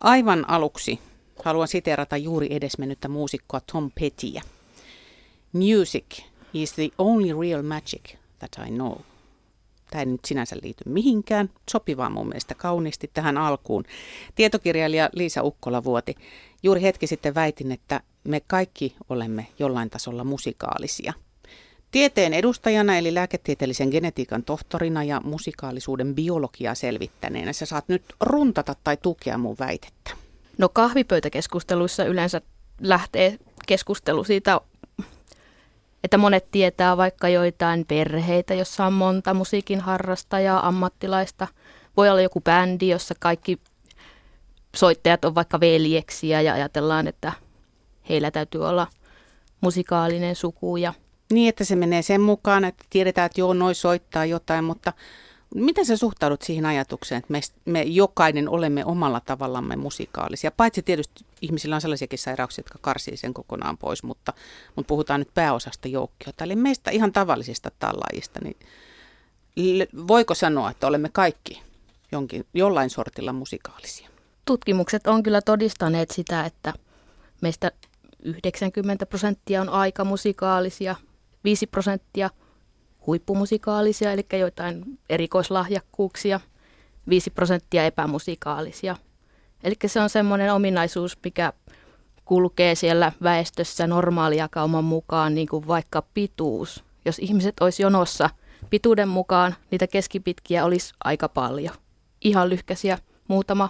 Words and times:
Aivan 0.00 0.50
aluksi 0.50 0.98
haluan 1.44 1.68
siteerata 1.68 2.16
juuri 2.16 2.48
edesmennyttä 2.50 3.08
muusikkoa 3.08 3.60
Tom 3.72 3.90
Pettyä. 4.00 4.42
Music 5.52 6.22
is 6.54 6.72
the 6.72 6.88
only 6.98 7.40
real 7.40 7.62
magic 7.62 8.14
that 8.38 8.66
I 8.66 8.70
know. 8.70 8.92
Tämä 9.90 10.02
ei 10.02 10.06
nyt 10.06 10.24
sinänsä 10.24 10.56
liity 10.62 10.84
mihinkään, 10.86 11.50
sopivaa 11.70 12.10
mun 12.10 12.28
mielestä 12.28 12.54
kauniisti 12.54 13.10
tähän 13.14 13.38
alkuun. 13.38 13.84
Tietokirjailija 14.34 15.10
Liisa 15.12 15.42
Ukkola 15.42 15.84
vuoti. 15.84 16.14
Juuri 16.62 16.82
hetki 16.82 17.06
sitten 17.06 17.34
väitin, 17.34 17.72
että 17.72 18.00
me 18.24 18.40
kaikki 18.40 18.96
olemme 19.08 19.46
jollain 19.58 19.90
tasolla 19.90 20.24
musikaalisia. 20.24 21.12
Tieteen 21.90 22.34
edustajana 22.34 22.98
eli 22.98 23.14
lääketieteellisen 23.14 23.88
genetiikan 23.88 24.42
tohtorina 24.42 25.04
ja 25.04 25.20
musikaalisuuden 25.24 26.14
biologiaa 26.14 26.74
selvittäneenä 26.74 27.52
sä 27.52 27.66
saat 27.66 27.88
nyt 27.88 28.02
runtata 28.20 28.74
tai 28.84 28.96
tukea 28.96 29.38
mun 29.38 29.56
väitettä. 29.58 30.10
No 30.58 30.68
kahvipöytäkeskusteluissa 30.68 32.04
yleensä 32.04 32.40
lähtee 32.80 33.38
keskustelu 33.66 34.24
siitä, 34.24 34.60
että 36.04 36.18
monet 36.18 36.50
tietää 36.50 36.96
vaikka 36.96 37.28
joitain 37.28 37.84
perheitä, 37.86 38.54
jossa 38.54 38.86
on 38.86 38.92
monta 38.92 39.34
musiikin 39.34 39.80
harrastajaa, 39.80 40.68
ammattilaista. 40.68 41.46
Voi 41.96 42.08
olla 42.08 42.20
joku 42.20 42.40
bändi, 42.40 42.88
jossa 42.88 43.14
kaikki 43.20 43.58
soittajat 44.76 45.24
on 45.24 45.34
vaikka 45.34 45.60
veljeksiä 45.60 46.40
ja 46.40 46.52
ajatellaan, 46.52 47.06
että 47.06 47.32
heillä 48.08 48.30
täytyy 48.30 48.66
olla 48.66 48.86
musikaalinen 49.60 50.36
suku. 50.36 50.76
Ja... 50.76 50.94
Niin, 51.32 51.48
että 51.48 51.64
se 51.64 51.76
menee 51.76 52.02
sen 52.02 52.20
mukaan, 52.20 52.64
että 52.64 52.84
tiedetään, 52.90 53.26
että 53.26 53.40
joo, 53.40 53.54
noi 53.54 53.74
soittaa 53.74 54.24
jotain, 54.24 54.64
mutta 54.64 54.92
Miten 55.54 55.86
sä 55.86 55.96
suhtaudut 55.96 56.42
siihen 56.42 56.66
ajatukseen, 56.66 57.18
että 57.18 57.32
me, 57.32 57.40
me 57.64 57.82
jokainen 57.82 58.48
olemme 58.48 58.84
omalla 58.84 59.20
tavallamme 59.20 59.76
musikaalisia? 59.76 60.50
Paitsi 60.50 60.82
tietysti 60.82 61.24
ihmisillä 61.42 61.74
on 61.74 61.80
sellaisiakin 61.80 62.18
sairauksia, 62.18 62.60
jotka 62.62 62.78
karsii 62.80 63.16
sen 63.16 63.34
kokonaan 63.34 63.78
pois, 63.78 64.02
mutta, 64.02 64.32
mutta 64.76 64.88
puhutaan 64.88 65.20
nyt 65.20 65.34
pääosasta 65.34 65.88
joukkiota. 65.88 66.44
Eli 66.44 66.56
meistä 66.56 66.90
ihan 66.90 67.12
tavallisista 67.12 67.70
tallaajista, 67.78 68.40
niin 68.42 68.56
voiko 70.08 70.34
sanoa, 70.34 70.70
että 70.70 70.86
olemme 70.86 71.08
kaikki 71.12 71.62
jonkin, 72.12 72.46
jollain 72.54 72.90
sortilla 72.90 73.32
musikaalisia? 73.32 74.08
Tutkimukset 74.44 75.06
on 75.06 75.22
kyllä 75.22 75.42
todistaneet 75.42 76.10
sitä, 76.10 76.44
että 76.44 76.74
meistä 77.40 77.72
90 78.22 79.06
prosenttia 79.06 79.60
on 79.60 79.68
aika 79.68 80.04
musikaalisia, 80.04 80.96
5 81.44 81.66
prosenttia– 81.66 82.30
huippumusikaalisia, 83.08 84.12
eli 84.12 84.26
joitain 84.38 84.98
erikoislahjakkuuksia, 85.08 86.40
5 87.08 87.30
prosenttia 87.30 87.84
epämusikaalisia. 87.84 88.96
Eli 89.64 89.74
se 89.86 90.00
on 90.00 90.10
semmoinen 90.10 90.54
ominaisuus, 90.54 91.18
mikä 91.24 91.52
kulkee 92.24 92.74
siellä 92.74 93.12
väestössä 93.22 93.86
normaalijakauman 93.86 94.84
mukaan, 94.84 95.34
niin 95.34 95.48
kuin 95.48 95.66
vaikka 95.66 96.02
pituus. 96.14 96.84
Jos 97.04 97.18
ihmiset 97.18 97.54
olisi 97.60 97.82
jonossa 97.82 98.30
pituuden 98.70 99.08
mukaan, 99.08 99.54
niitä 99.70 99.86
keskipitkiä 99.86 100.64
olisi 100.64 100.94
aika 101.04 101.28
paljon. 101.28 101.74
Ihan 102.20 102.50
lyhkäisiä 102.50 102.98
muutama, 103.28 103.68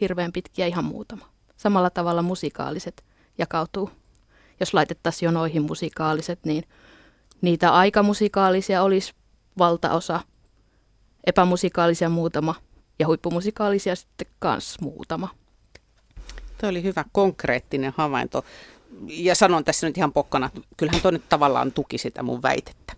hirveän 0.00 0.32
pitkiä 0.32 0.66
ihan 0.66 0.84
muutama. 0.84 1.28
Samalla 1.56 1.90
tavalla 1.90 2.22
musikaaliset 2.22 3.04
jakautuu. 3.38 3.90
Jos 4.60 4.74
laitettaisiin 4.74 5.26
jonoihin 5.26 5.62
musikaaliset, 5.62 6.38
niin 6.44 6.64
Niitä 7.42 7.74
aikamusikaalisia 7.74 8.82
olisi 8.82 9.12
valtaosa, 9.58 10.20
epämusikaalisia 11.26 12.08
muutama 12.08 12.54
ja 12.98 13.06
huippumusikaalisia 13.06 13.96
sitten 13.96 14.26
kans 14.38 14.80
muutama. 14.80 15.28
Tuo 16.60 16.68
oli 16.68 16.82
hyvä 16.82 17.04
konkreettinen 17.12 17.92
havainto. 17.96 18.44
Ja 19.06 19.34
sanon 19.34 19.64
tässä 19.64 19.86
nyt 19.86 19.96
ihan 19.96 20.12
pokkana, 20.12 20.50
kyllähän 20.76 21.02
tuo 21.02 21.10
nyt 21.10 21.28
tavallaan 21.28 21.72
tuki 21.72 21.98
sitä 21.98 22.22
mun 22.22 22.42
väitettä. 22.42 22.92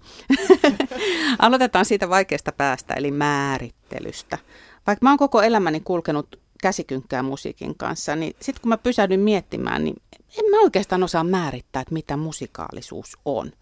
Aloitetaan 1.38 1.84
siitä 1.84 2.08
vaikeasta 2.08 2.52
päästä, 2.52 2.94
eli 2.94 3.10
määrittelystä. 3.10 4.38
Vaikka 4.86 5.06
mä 5.06 5.10
oon 5.10 5.18
koko 5.18 5.42
elämäni 5.42 5.80
kulkenut 5.80 6.40
käsikynkkää 6.62 7.22
musiikin 7.22 7.74
kanssa, 7.76 8.16
niin 8.16 8.36
sitten 8.40 8.62
kun 8.62 8.68
mä 8.68 8.78
pysähdyn 8.78 9.20
miettimään, 9.20 9.84
niin 9.84 9.96
en 10.38 10.50
mä 10.50 10.60
oikeastaan 10.60 11.02
osaa 11.02 11.24
määrittää, 11.24 11.82
että 11.82 11.94
mitä 11.94 12.16
musikaalisuus 12.16 13.18
on. 13.24 13.52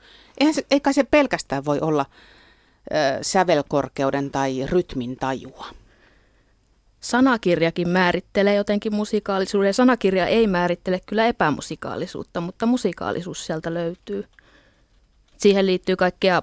Eihän 0.40 0.54
se, 0.54 0.66
eikä 0.70 0.92
se 0.92 1.04
pelkästään 1.04 1.64
voi 1.64 1.80
olla 1.80 2.06
ö, 2.06 3.18
sävelkorkeuden 3.22 4.30
tai 4.30 4.66
rytmin 4.66 5.16
tajua. 5.16 5.66
Sanakirjakin 7.00 7.88
määrittelee 7.88 8.54
jotenkin 8.54 8.94
musikaalisuuden. 8.94 9.74
Sanakirja 9.74 10.26
ei 10.26 10.46
määrittele 10.46 11.00
kyllä 11.06 11.26
epämusikaalisuutta, 11.26 12.40
mutta 12.40 12.66
musikaalisuus 12.66 13.46
sieltä 13.46 13.74
löytyy. 13.74 14.24
Siihen 15.36 15.66
liittyy 15.66 15.96
kaikkea 15.96 16.42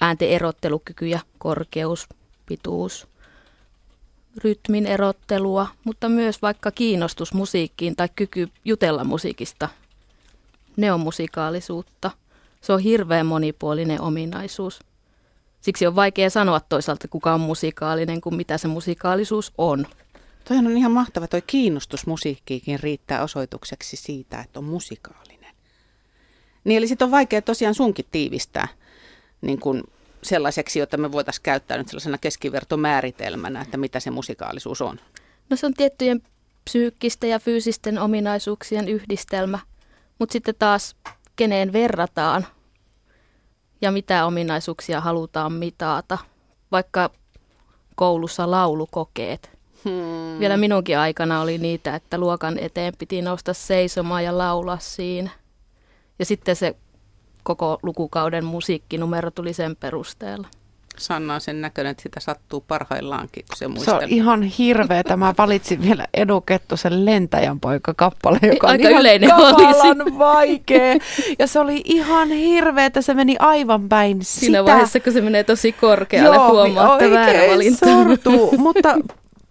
äänten 0.00 0.28
erottelukykyjä, 0.28 1.20
korkeus, 1.38 2.08
pituus, 2.46 3.08
rytmin 4.44 4.86
erottelua, 4.86 5.66
mutta 5.84 6.08
myös 6.08 6.42
vaikka 6.42 6.70
kiinnostus 6.70 7.34
musiikkiin 7.34 7.96
tai 7.96 8.08
kyky 8.16 8.48
jutella 8.64 9.04
musiikista. 9.04 9.68
Ne 10.76 10.92
on 10.92 11.00
musikaalisuutta. 11.00 12.10
Se 12.60 12.72
on 12.72 12.80
hirveän 12.80 13.26
monipuolinen 13.26 14.00
ominaisuus. 14.00 14.80
Siksi 15.60 15.86
on 15.86 15.96
vaikea 15.96 16.30
sanoa 16.30 16.60
toisaalta, 16.60 17.08
kuka 17.08 17.34
on 17.34 17.40
musikaalinen, 17.40 18.20
kuin 18.20 18.34
mitä 18.34 18.58
se 18.58 18.68
musikaalisuus 18.68 19.52
on. 19.58 19.86
Toihan 20.48 20.66
on 20.66 20.76
ihan 20.76 20.92
mahtava, 20.92 21.26
toi 21.26 21.42
kiinnostus 21.46 22.06
musiikkiikin 22.06 22.80
riittää 22.80 23.22
osoitukseksi 23.22 23.96
siitä, 23.96 24.40
että 24.40 24.58
on 24.58 24.64
musikaalinen. 24.64 25.54
Niin 26.64 26.78
eli 26.78 26.88
sitten 26.88 27.04
on 27.04 27.10
vaikea 27.10 27.42
tosiaan 27.42 27.74
sunkin 27.74 28.06
tiivistää 28.10 28.68
niin 29.40 29.60
kun 29.60 29.84
sellaiseksi, 30.26 30.78
jota 30.78 30.96
me 30.96 31.12
voitaisiin 31.12 31.42
käyttää 31.42 31.78
nyt 31.78 31.88
sellaisena 31.88 32.18
keskivertomääritelmänä, 32.18 33.60
että 33.60 33.76
mitä 33.76 34.00
se 34.00 34.10
musikaalisuus 34.10 34.82
on? 34.82 35.00
No 35.50 35.56
se 35.56 35.66
on 35.66 35.74
tiettyjen 35.74 36.22
psyykkisten 36.64 37.30
ja 37.30 37.38
fyysisten 37.38 37.98
ominaisuuksien 37.98 38.88
yhdistelmä, 38.88 39.58
mutta 40.18 40.32
sitten 40.32 40.54
taas 40.58 40.96
keneen 41.36 41.72
verrataan 41.72 42.46
ja 43.80 43.92
mitä 43.92 44.26
ominaisuuksia 44.26 45.00
halutaan 45.00 45.52
mitata. 45.52 46.18
Vaikka 46.72 47.10
koulussa 47.94 48.50
laulukokeet. 48.50 49.50
Hmm. 49.84 50.38
Vielä 50.38 50.56
minunkin 50.56 50.98
aikana 50.98 51.40
oli 51.40 51.58
niitä, 51.58 51.94
että 51.94 52.18
luokan 52.18 52.58
eteen 52.58 52.92
piti 52.98 53.22
nousta 53.22 53.54
seisomaan 53.54 54.24
ja 54.24 54.38
laulaa 54.38 54.78
siinä. 54.78 55.30
Ja 56.18 56.24
sitten 56.24 56.56
se 56.56 56.76
koko 57.46 57.78
lukukauden 57.82 58.44
musiikkinumero 58.44 59.30
tuli 59.30 59.52
sen 59.52 59.76
perusteella. 59.76 60.48
Sanna 60.98 61.34
on 61.34 61.40
sen 61.40 61.60
näköinen, 61.60 61.90
että 61.90 62.02
sitä 62.02 62.20
sattuu 62.20 62.64
parhaillaankin, 62.68 63.44
kun 63.48 63.56
se 63.56 63.68
muistelee. 63.68 64.00
Se 64.00 64.04
on 64.04 64.10
ihan 64.10 64.42
hirveä. 64.42 65.02
Mä 65.16 65.34
valitsin 65.38 65.82
vielä 65.82 66.06
Edu 66.14 66.40
Kettusen 66.40 67.04
Lentäjän 67.04 67.60
poika 67.60 67.94
kappale, 67.94 68.38
joka 68.42 68.66
Aika 68.66 68.86
on 68.86 68.90
ihan 68.90 69.00
yleinen 69.00 69.30
kamalan 69.30 70.18
vaikea. 70.18 70.96
Ja 71.38 71.46
se 71.46 71.60
oli 71.60 71.82
ihan 71.84 72.28
hirveä, 72.28 72.86
että 72.86 73.02
se 73.02 73.14
meni 73.14 73.36
aivan 73.38 73.88
päin 73.88 74.18
Siinä 74.24 74.58
sitä. 74.58 74.64
vaiheessa, 74.64 75.00
kun 75.00 75.12
se 75.12 75.20
menee 75.20 75.44
tosi 75.44 75.72
korkealle, 75.72 76.36
Joo, 76.36 76.50
huomaa, 76.50 76.98
että 76.98 77.10
väärä 77.10 77.50
valinta. 77.52 77.86
sortuu. 77.86 78.58
Mutta 78.58 78.98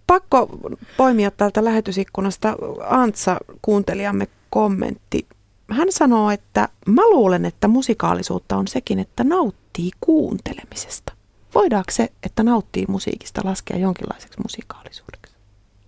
pakko 0.08 0.50
poimia 0.98 1.32
täältä 1.32 1.64
lähetysikkunasta 1.64 2.56
Antsa 2.90 3.38
kuuntelijamme 3.62 4.28
kommentti 4.50 5.26
hän 5.70 5.92
sanoo, 5.92 6.32
että 6.32 6.70
mä 6.88 7.02
luulen, 7.10 7.46
että 7.46 7.68
musikaalisuutta 7.68 8.58
on 8.58 8.68
sekin, 8.68 9.00
että 9.00 9.24
nauttii 9.24 9.92
kuuntelemisesta. 10.02 11.14
Voidaanko 11.56 11.92
se, 11.92 12.12
että 12.24 12.44
nauttii 12.44 12.86
musiikista, 12.88 13.42
laskea 13.44 13.78
jonkinlaiseksi 13.78 14.42
musikaalisuudeksi? 14.44 15.36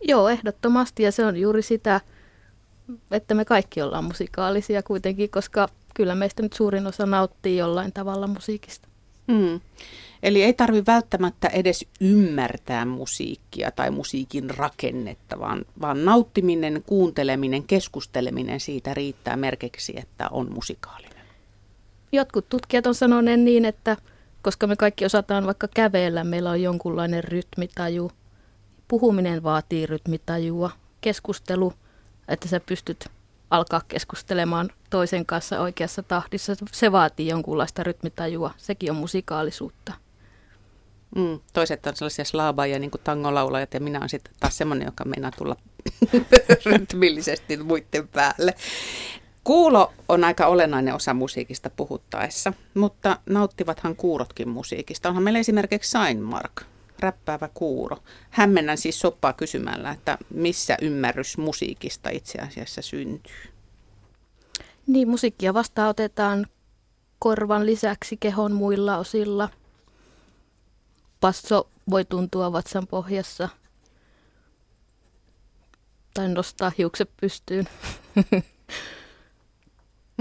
Joo, 0.01 0.29
ehdottomasti. 0.29 1.03
Ja 1.03 1.11
se 1.11 1.25
on 1.25 1.37
juuri 1.37 1.61
sitä, 1.61 2.01
että 3.11 3.33
me 3.33 3.45
kaikki 3.45 3.81
ollaan 3.81 4.03
musikaalisia 4.03 4.83
kuitenkin, 4.83 5.29
koska 5.29 5.69
kyllä 5.93 6.15
meistä 6.15 6.43
nyt 6.43 6.53
suurin 6.53 6.87
osa 6.87 7.05
nauttii 7.05 7.57
jollain 7.57 7.93
tavalla 7.93 8.27
musiikista. 8.27 8.87
Mm. 9.27 9.59
Eli 10.23 10.43
ei 10.43 10.53
tarvi 10.53 10.83
välttämättä 10.87 11.47
edes 11.47 11.85
ymmärtää 12.01 12.85
musiikkia 12.85 13.71
tai 13.71 13.91
musiikin 13.91 14.49
rakennetta, 14.49 15.39
vaan, 15.39 15.65
vaan 15.81 16.05
nauttiminen, 16.05 16.83
kuunteleminen, 16.85 17.63
keskusteleminen 17.63 18.59
siitä 18.59 18.93
riittää 18.93 19.35
merkiksi, 19.35 19.93
että 19.99 20.29
on 20.31 20.53
musikaalinen. 20.53 21.25
Jotkut 22.11 22.49
tutkijat 22.49 22.87
on 22.87 22.95
sanoneet 22.95 23.39
niin, 23.39 23.65
että 23.65 23.97
koska 24.41 24.67
me 24.67 24.75
kaikki 24.75 25.05
osataan 25.05 25.45
vaikka 25.45 25.67
kävellä, 25.73 26.23
meillä 26.23 26.49
on 26.49 26.61
jonkunlainen 26.61 27.23
rytmitaju. 27.23 28.11
Puhuminen 28.87 29.43
vaatii 29.43 29.85
rytmitajua, 29.85 30.69
keskustelu, 31.01 31.73
että 32.27 32.47
sä 32.47 32.59
pystyt 32.59 33.07
alkaa 33.49 33.81
keskustelemaan 33.87 34.69
toisen 34.89 35.25
kanssa 35.25 35.59
oikeassa 35.59 36.03
tahdissa. 36.03 36.53
Se 36.71 36.91
vaatii 36.91 37.27
jonkunlaista 37.27 37.83
rytmitajua, 37.83 38.51
sekin 38.57 38.91
on 38.91 38.97
musikaalisuutta. 38.97 39.93
Mm, 41.15 41.39
toiset 41.53 41.87
on 41.87 41.95
sellaisia 41.95 42.25
slaabaajia, 42.25 42.79
niin 42.79 42.91
kuin 42.91 43.01
tangolaulajat, 43.03 43.73
ja 43.73 43.79
minä 43.79 43.99
olen 43.99 44.09
sitten 44.09 44.33
taas 44.39 44.57
semmoinen, 44.57 44.85
joka 44.85 45.05
meinaa 45.05 45.31
tulla 45.37 45.55
rytmillisesti 46.65 47.57
muiden 47.57 48.07
päälle. 48.07 48.53
Kuulo 49.43 49.93
on 50.09 50.23
aika 50.23 50.47
olennainen 50.47 50.93
osa 50.93 51.13
musiikista 51.13 51.69
puhuttaessa, 51.69 52.53
mutta 52.73 53.17
nauttivathan 53.25 53.95
kuurotkin 53.95 54.49
musiikista. 54.49 55.09
Onhan 55.09 55.23
meillä 55.23 55.39
esimerkiksi 55.39 55.91
Seinmark, 55.91 56.61
räppäävä 56.99 57.49
kuuro. 57.53 57.97
Hämmennän 58.29 58.77
siis 58.77 58.99
soppaa 58.99 59.33
kysymällä, 59.33 59.91
että 59.91 60.17
missä 60.29 60.77
ymmärrys 60.81 61.37
musiikista 61.37 62.09
itse 62.09 62.39
asiassa 62.39 62.81
syntyy. 62.81 63.35
Niin, 64.87 65.09
musiikkia 65.09 65.53
vastaanotetaan 65.53 66.47
korvan 67.19 67.65
lisäksi 67.65 68.17
kehon 68.17 68.51
muilla 68.51 68.97
osilla. 68.97 69.49
Passo 71.19 71.69
voi 71.89 72.05
tuntua 72.05 72.51
vatsan 72.51 72.87
pohjassa 72.87 73.49
tai 76.13 76.29
nostaa 76.29 76.71
hiukset 76.77 77.09
pystyyn. 77.21 77.67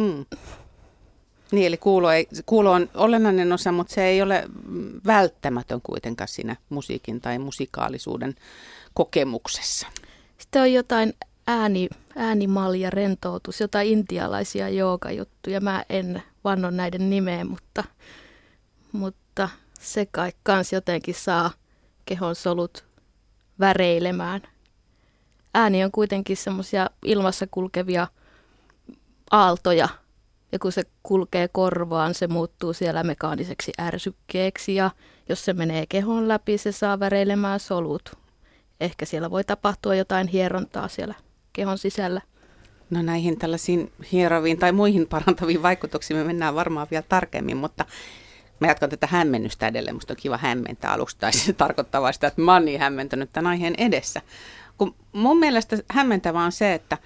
Hmm. 0.00 0.26
Niin, 1.52 1.66
eli 1.66 1.76
kuulo, 1.76 2.10
ei, 2.10 2.28
kuulo 2.46 2.72
on 2.72 2.90
olennainen 2.94 3.52
osa, 3.52 3.72
mutta 3.72 3.94
se 3.94 4.04
ei 4.04 4.22
ole 4.22 4.44
välttämätön 5.06 5.81
kuitenkaan 5.82 6.28
siinä 6.28 6.56
musiikin 6.69 7.20
tai 7.20 7.38
musikaalisuuden 7.38 8.34
kokemuksessa. 8.94 9.87
Sitten 10.38 10.62
on 10.62 10.72
jotain 10.72 11.14
ääni, 11.46 11.88
äänimalja, 12.16 12.90
rentoutus, 12.90 13.60
jotain 13.60 13.88
intialaisia 13.88 14.69
joogajuttuja. 14.69 15.60
Mä 15.60 15.84
en 15.88 16.22
vanno 16.44 16.70
näiden 16.70 17.10
nimeä, 17.10 17.44
mutta, 17.44 17.84
mutta 18.93 19.48
se 19.81 20.06
kai 20.06 20.32
kans 20.43 20.72
jotenkin 20.72 21.14
saa 21.14 21.50
kehon 22.04 22.34
solut 22.34 22.84
väreilemään. 23.60 24.43
Ääni 25.54 25.84
on 25.84 25.90
kuitenkin 25.90 26.37
semmoisia 26.37 26.90
ilmassa 27.04 27.46
kulkevia 27.50 28.06
aaltoja, 29.31 29.88
ja 30.52 30.58
kun 30.58 30.72
se 30.72 30.82
kulkee 31.02 31.48
korvaan, 31.48 32.14
se 32.14 32.26
muuttuu 32.26 32.72
siellä 32.72 33.02
mekaaniseksi 33.02 33.72
ärsykkeeksi, 33.81 34.75
ja 34.75 34.90
jos 35.28 35.44
se 35.44 35.52
menee 35.52 35.87
kehon 35.88 36.28
läpi, 36.28 36.58
se 36.58 36.72
saa 36.72 37.00
väreilemään 37.00 37.60
solut. 37.60 38.19
Ehkä 38.81 39.04
siellä 39.04 39.31
voi 39.31 39.44
tapahtua 39.44 39.94
jotain 39.94 40.28
hierontaa 40.28 40.88
siellä 40.88 41.14
kehon 41.52 41.78
sisällä. 41.78 42.20
No 42.90 43.02
näihin 43.02 43.38
tällaisiin 43.38 43.93
hieroviin 44.12 44.58
tai 44.58 44.72
muihin 44.72 45.06
parantaviin 45.06 45.62
vaikutuksiin 45.62 46.16
me 46.16 46.25
mennään 46.25 46.54
varmaan 46.54 46.87
vielä 46.90 47.04
tarkemmin, 47.08 47.56
mutta 47.56 47.84
mä 48.60 48.66
jatkan 48.66 48.90
tätä 48.90 49.06
hämmennystä 49.10 49.66
edelleen. 49.66 49.96
Musta 49.96 50.12
on 50.12 50.16
kiva 50.16 50.37
hämmentää 50.37 50.93
aluksi, 50.93 51.16
tai 51.19 51.32
se 51.32 51.52
tarkoittaa 51.52 52.12
sitä, 52.12 52.26
että 52.26 52.40
mä 52.40 52.52
oon 52.52 52.64
niin 52.64 52.81
hämmentynyt 52.81 53.31
tämän 53.32 53.50
aiheen 53.50 53.75
edessä. 53.78 54.22
Kun 54.78 54.94
mun 55.12 55.38
mielestä 55.38 55.76
hämmentävää 55.88 56.44
on 56.44 56.52
se, 56.52 56.75
että, 56.75 56.98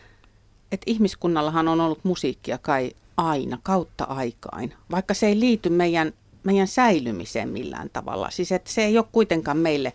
että 0.72 0.84
ihmiskunnallahan 0.87 1.69
on 1.69 1.81
ollut 1.81 2.04
musiikkia 2.04 2.58
kai 2.58 2.92
aina, 3.28 3.58
kautta 3.62 4.05
aikain, 4.05 4.75
vaikka 4.90 5.14
se 5.14 5.26
ei 5.26 5.40
liity 5.40 5.69
meidän, 5.69 6.12
meidän 6.44 6.69
säilymiseen 6.69 7.49
millään 7.49 7.90
tavalla. 7.93 8.31
Siis 8.31 8.52
että 8.52 8.70
se 8.70 8.84
ei 8.84 8.99
ole 8.99 9.06
kuitenkaan 9.12 9.56
meille 9.56 9.93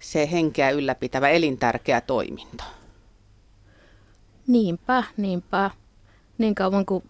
se 0.00 0.28
henkeä 0.32 0.70
ylläpitävä 0.70 1.28
elintärkeä 1.28 2.00
toiminto. 2.00 2.64
Niinpä, 4.46 5.04
niinpä. 5.16 5.70
Niin 6.38 6.54
kauan 6.54 6.86
kuin 6.86 7.04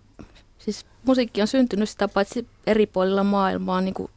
siis 0.58 0.86
musiikki 1.04 1.40
on 1.40 1.46
syntynyt 1.46 1.88
sitä 1.88 2.08
paitsi 2.08 2.46
eri 2.66 2.86
puolilla 2.86 3.24
maailmaa, 3.24 3.80
niin 3.80 3.94
kuin 3.94 4.10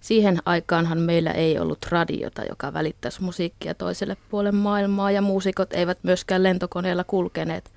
siihen 0.00 0.38
aikaanhan 0.44 0.98
meillä 0.98 1.30
ei 1.30 1.58
ollut 1.58 1.86
radiota, 1.88 2.44
joka 2.44 2.72
välittäisi 2.72 3.22
musiikkia 3.22 3.74
toiselle 3.74 4.16
puolelle 4.30 4.58
maailmaa 4.58 5.10
ja 5.10 5.22
muusikot 5.22 5.72
eivät 5.72 5.98
myöskään 6.02 6.42
lentokoneella 6.42 7.04
kulkeneet. 7.04 7.72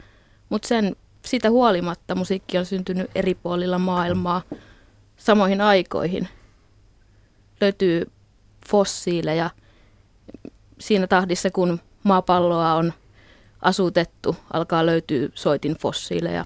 Mutta 0.50 0.68
sen 0.68 0.96
siitä 1.26 1.50
huolimatta 1.50 2.16
musiikki 2.16 2.58
on 2.58 2.66
syntynyt 2.66 3.12
eri 3.16 3.36
puolilla 3.36 3.80
maailmaa 3.80 4.42
samoihin 5.18 5.62
aikoihin. 5.62 6.28
Löytyy 7.62 8.12
fossiileja 8.70 9.50
siinä 10.80 11.08
tahdissa, 11.08 11.52
kun 11.52 11.80
maapalloa 12.04 12.74
on 12.74 12.94
asutettu, 13.62 14.36
alkaa 14.54 14.86
löytyä 14.86 15.30
soitin 15.34 15.76
fossiileja, 15.78 16.46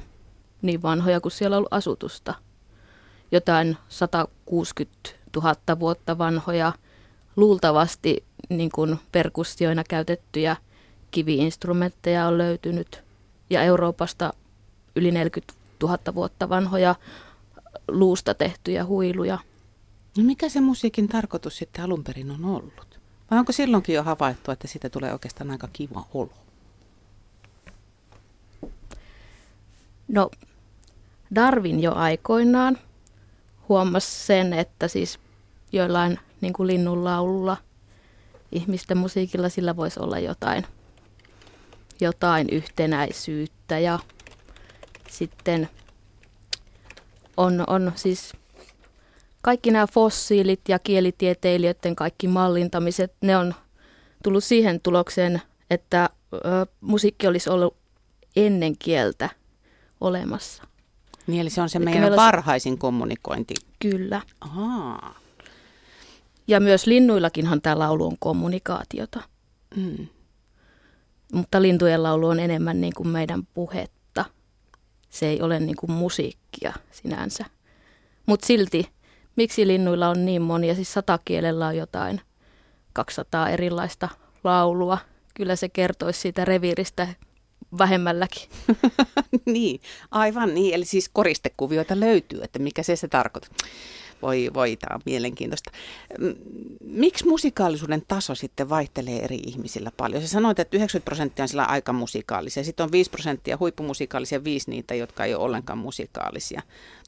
niin 0.62 0.82
vanhoja 0.82 1.22
kuin 1.22 1.32
siellä 1.32 1.56
on 1.56 1.58
ollut 1.58 1.74
asutusta. 1.74 2.34
Jotain 3.32 3.78
160 3.90 5.10
000 5.36 5.80
vuotta 5.80 6.18
vanhoja, 6.18 6.74
luultavasti 7.36 8.24
niin 8.50 8.70
kuin 8.72 9.00
perkussioina 9.12 9.84
käytettyjä 9.90 10.56
kiviinstrumentteja 11.12 12.28
on 12.28 12.38
löytynyt. 12.38 13.04
Ja 13.50 13.64
Euroopasta 13.64 14.34
yli 14.96 15.12
40 15.12 15.54
000 15.84 15.98
vuotta 16.16 16.50
vanhoja 16.50 16.96
luusta 17.88 18.34
tehtyjä 18.34 18.86
huiluja. 18.86 19.40
No 20.18 20.24
mikä 20.24 20.50
se 20.50 20.62
musiikin 20.62 21.08
tarkoitus 21.08 21.58
sitten 21.58 21.86
alun 21.86 22.04
perin 22.04 22.32
on 22.32 22.46
ollut? 22.46 23.00
Vai 23.32 23.40
onko 23.40 23.52
silloinkin 23.52 23.96
jo 23.96 24.04
havaittu, 24.04 24.52
että 24.52 24.68
siitä 24.68 24.90
tulee 24.90 25.14
oikeastaan 25.14 25.52
aika 25.52 25.70
kiva 25.74 26.06
olo? 26.14 26.34
No, 30.08 30.30
Darwin 31.36 31.80
jo 31.80 31.94
aikoinaan 31.94 32.78
huomasi 33.70 34.26
sen, 34.26 34.54
että 34.54 34.88
siis 34.88 35.20
joillain 35.72 36.20
niin 36.42 36.54
kuin 36.54 36.68
linnunlaululla, 36.68 37.58
ihmisten 38.52 38.98
musiikilla 38.98 39.50
sillä 39.50 39.76
voisi 39.76 40.00
olla 40.00 40.20
jotain, 40.20 40.66
jotain 42.02 42.50
yhtenäisyyttä 42.50 43.80
ja 43.80 44.00
sitten 45.18 45.70
on, 47.38 47.64
on 47.68 47.92
siis 47.96 48.34
kaikki 49.42 49.72
nämä 49.72 49.88
fossiilit 49.88 50.62
ja 50.68 50.80
kielitieteilijöiden 50.80 51.96
kaikki 51.96 52.28
mallintamiset, 52.28 53.14
ne 53.22 53.38
on 53.38 53.56
tullut 54.24 54.44
siihen 54.44 54.82
tulokseen, 54.82 55.42
että 55.70 56.10
ö, 56.34 56.40
musiikki 56.82 57.28
olisi 57.28 57.50
ollut 57.50 57.76
ennen 58.36 58.78
kieltä 58.78 59.30
olemassa. 60.02 60.64
Niin, 61.28 61.42
eli 61.42 61.50
se 61.50 61.62
on 61.62 61.70
se 61.70 61.78
eli 61.78 61.86
meidän 61.86 62.16
varhaisin 62.16 62.78
kommunikointi. 62.78 63.54
Kyllä. 63.80 64.22
Ahaa. 64.42 65.16
Ja 66.48 66.60
myös 66.60 66.88
linnuillakinhan 66.88 67.62
tämä 67.62 67.80
laulu 67.80 68.08
on 68.08 68.18
kommunikaatiota. 68.20 69.24
Mm. 69.76 70.08
Mutta 71.34 71.62
lintujen 71.62 72.04
laulu 72.04 72.28
on 72.28 72.40
enemmän 72.40 72.82
niin 72.82 72.94
kuin 72.94 73.08
meidän 73.10 73.48
puhetta. 73.54 73.96
Se 75.16 75.28
ei 75.28 75.42
ole 75.42 75.60
niin 75.60 75.76
kuin 75.76 75.92
musiikkia 75.92 76.74
sinänsä. 76.92 77.46
Mutta 78.26 78.48
silti, 78.48 78.90
miksi 79.36 79.68
linnuilla 79.68 80.10
on 80.10 80.26
niin 80.26 80.42
monia, 80.42 80.76
siis 80.76 80.94
satakielellä 80.94 81.68
on 81.68 81.78
jotain 81.78 82.22
200 82.94 83.50
erilaista 83.50 84.10
laulua. 84.44 84.98
Kyllä 85.34 85.56
se 85.56 85.70
kertoisi 85.70 86.20
siitä 86.20 86.46
reviiristä 86.46 87.08
vähemmälläkin. 87.78 88.50
niin, 89.46 89.82
aivan 90.12 90.54
niin. 90.54 90.74
Eli 90.74 90.86
siis 90.86 91.10
koristekuvioita 91.14 92.00
löytyy, 92.00 92.40
että 92.44 92.60
mikä 92.60 92.84
se 92.84 92.96
se 92.96 93.08
tarkoittaa. 93.08 93.68
Voi, 94.22 94.52
voi, 94.54 94.76
tämä 94.76 94.96
on 94.96 95.02
mielenkiintoista. 95.06 95.72
Miksi 96.80 97.28
musikaalisuuden 97.28 98.04
taso 98.08 98.36
sitten 98.36 98.70
vaihtelee 98.70 99.20
eri 99.24 99.36
ihmisillä 99.36 99.92
paljon? 99.98 100.22
Sä 100.22 100.28
sanoit, 100.28 100.60
että 100.60 100.78
90 100.78 101.06
prosenttia 101.06 101.44
on 101.44 101.50
sillä 101.50 101.64
aika 101.64 101.94
musikaalisia. 101.94 102.64
Sitten 102.64 102.84
on 102.84 102.92
5 102.92 103.10
prosenttia 103.10 103.58
huippumusikaalisia, 103.60 104.44
5 104.44 104.70
niitä, 104.70 104.96
jotka 104.96 105.26
ei 105.26 105.36
ole 105.36 105.44
ollenkaan 105.44 105.78
musikaalisia. 105.78 106.62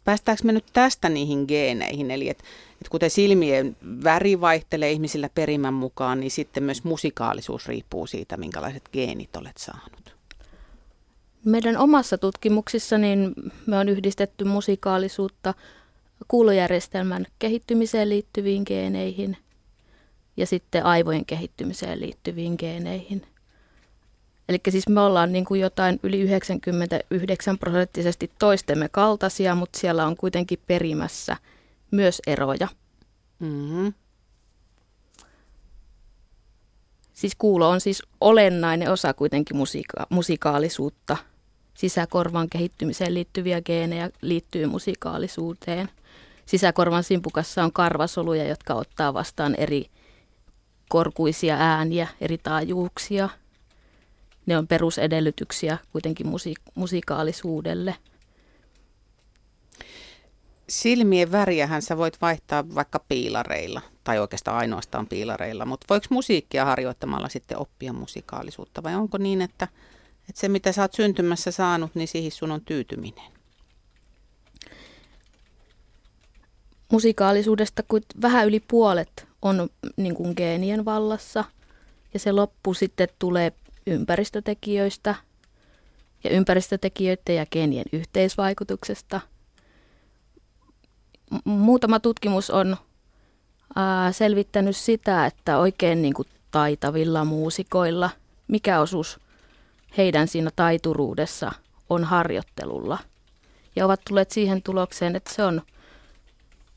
Päästäänkö 0.05 0.43
me 0.43 0.51
nyt 0.51 0.65
tästä 0.73 1.09
niihin 1.09 1.45
geeneihin? 1.47 2.11
Eli 2.11 2.29
että 2.29 2.43
et 2.81 2.89
kuten 2.89 3.09
silmien 3.09 3.77
väri 4.03 4.41
vaihtelee 4.41 4.91
ihmisillä 4.91 5.29
perimän 5.35 5.73
mukaan, 5.73 6.19
niin 6.19 6.31
sitten 6.31 6.63
myös 6.63 6.83
musikaalisuus 6.83 7.67
riippuu 7.67 8.07
siitä, 8.07 8.37
minkälaiset 8.37 8.89
geenit 8.93 9.35
olet 9.35 9.57
saanut. 9.57 10.15
Meidän 11.45 11.77
omassa 11.77 12.17
tutkimuksissa 12.17 12.97
niin 12.97 13.33
me 13.65 13.77
on 13.77 13.89
yhdistetty 13.89 14.43
musikaalisuutta 14.45 15.53
kuulojärjestelmän 16.27 17.25
kehittymiseen 17.39 18.09
liittyviin 18.09 18.63
geeneihin 18.65 19.37
ja 20.37 20.45
sitten 20.45 20.85
aivojen 20.85 21.25
kehittymiseen 21.25 22.01
liittyviin 22.01 22.55
geeneihin. 22.59 23.27
Eli 24.49 24.59
siis 24.69 24.87
me 24.87 25.01
ollaan 25.01 25.33
niin 25.33 25.45
kuin 25.45 25.61
jotain 25.61 25.99
yli 26.03 26.19
99 26.19 27.57
prosenttisesti 27.57 28.31
toistemme 28.39 28.89
kaltaisia, 28.89 29.55
mutta 29.55 29.79
siellä 29.79 30.05
on 30.05 30.17
kuitenkin 30.17 30.59
perimässä 30.67 31.37
myös 31.91 32.21
eroja. 32.27 32.67
Mm-hmm. 33.39 33.93
Siis 37.13 37.35
kuulo 37.37 37.69
on 37.69 37.81
siis 37.81 38.03
olennainen 38.21 38.91
osa 38.91 39.13
kuitenkin 39.13 39.57
musiika- 39.57 40.07
musikaalisuutta. 40.09 41.17
Sisäkorvan 41.77 42.49
kehittymiseen 42.49 43.13
liittyviä 43.13 43.61
geenejä 43.61 44.09
liittyy 44.21 44.65
musikaalisuuteen. 44.65 45.89
Sisäkorvan 46.45 47.03
simpukassa 47.03 47.63
on 47.63 47.71
karvasoluja, 47.71 48.47
jotka 48.47 48.73
ottaa 48.73 49.13
vastaan 49.13 49.55
eri 49.55 49.85
korkuisia 50.89 51.55
ääniä, 51.55 52.07
eri 52.21 52.37
taajuuksia. 52.37 53.29
ne 54.45 54.57
on 54.57 54.67
perusedellytyksiä 54.67 55.77
kuitenkin 55.91 56.27
musi- 56.27 56.71
musikaalisuudelle. 56.75 57.95
Silmien 60.69 61.31
väriähän 61.31 61.81
sä 61.81 61.97
voit 61.97 62.21
vaihtaa 62.21 62.75
vaikka 62.75 62.99
piilareilla, 62.99 63.81
tai 64.03 64.19
oikeastaan 64.19 64.57
ainoastaan 64.57 65.07
piilareilla, 65.07 65.65
mutta 65.65 65.85
voiko 65.89 66.05
musiikkia 66.09 66.65
harjoittamalla 66.65 67.29
sitten 67.29 67.57
oppia 67.57 67.93
musikaalisuutta, 67.93 68.83
vai 68.83 68.95
onko 68.95 69.17
niin, 69.17 69.41
että, 69.41 69.67
että 70.29 70.39
se 70.41 70.49
mitä 70.49 70.71
sä 70.71 70.81
oot 70.81 70.93
syntymässä 70.93 71.51
saanut, 71.51 71.95
niin 71.95 72.07
siihen 72.07 72.31
sun 72.31 72.51
on 72.51 72.61
tyytyminen? 72.61 73.31
Musikaalisuudesta, 76.91 77.83
kun 77.87 78.01
vähän 78.21 78.47
yli 78.47 78.59
puolet 78.59 79.27
on 79.41 79.69
niin 79.97 80.15
kuin 80.15 80.33
geenien 80.37 80.85
vallassa, 80.85 81.43
ja 82.13 82.19
se 82.19 82.31
loppu 82.31 82.73
sitten 82.73 83.07
tulee 83.19 83.53
ympäristötekijöistä 83.87 85.15
ja 86.23 86.29
ympäristötekijöiden 86.29 87.35
ja 87.35 87.45
geenien 87.45 87.85
yhteisvaikutuksesta. 87.93 89.21
Muutama 91.45 91.99
tutkimus 91.99 92.49
on 92.49 92.77
ää, 93.75 94.11
selvittänyt 94.11 94.77
sitä, 94.77 95.25
että 95.25 95.57
oikein 95.57 96.01
niin 96.01 96.13
kuin 96.13 96.27
taitavilla 96.51 97.25
muusikoilla, 97.25 98.09
mikä 98.47 98.81
osuus 98.81 99.19
heidän 99.97 100.27
siinä 100.27 100.49
taituruudessa 100.55 101.51
on 101.89 102.03
harjoittelulla. 102.03 102.97
Ja 103.75 103.85
ovat 103.85 104.01
tulleet 104.07 104.31
siihen 104.31 104.61
tulokseen, 104.61 105.15
että 105.15 105.33
se 105.33 105.43
on– 105.43 105.61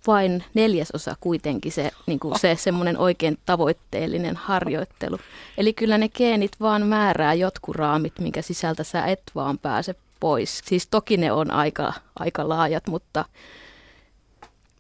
vain 0.06 0.44
neljäsosa 0.54 1.16
kuitenkin 1.20 1.72
se, 1.72 1.90
niin 2.06 2.20
kuin 2.20 2.38
se 2.38 2.56
semmoinen 2.58 2.98
oikein 2.98 3.38
tavoitteellinen 3.46 4.36
harjoittelu. 4.36 5.18
Eli 5.58 5.72
kyllä 5.72 5.98
ne 5.98 6.08
geenit 6.08 6.52
vaan 6.60 6.86
määrää 6.86 7.34
jotkut 7.34 7.76
raamit, 7.76 8.18
minkä 8.18 8.42
sisältä 8.42 8.84
sä 8.84 9.04
et 9.04 9.22
vaan 9.34 9.58
pääse 9.58 9.94
pois. 10.20 10.62
Siis 10.64 10.88
toki 10.90 11.16
ne 11.16 11.32
on 11.32 11.50
aika, 11.50 11.92
aika 12.18 12.48
laajat, 12.48 12.86
mutta 12.86 13.24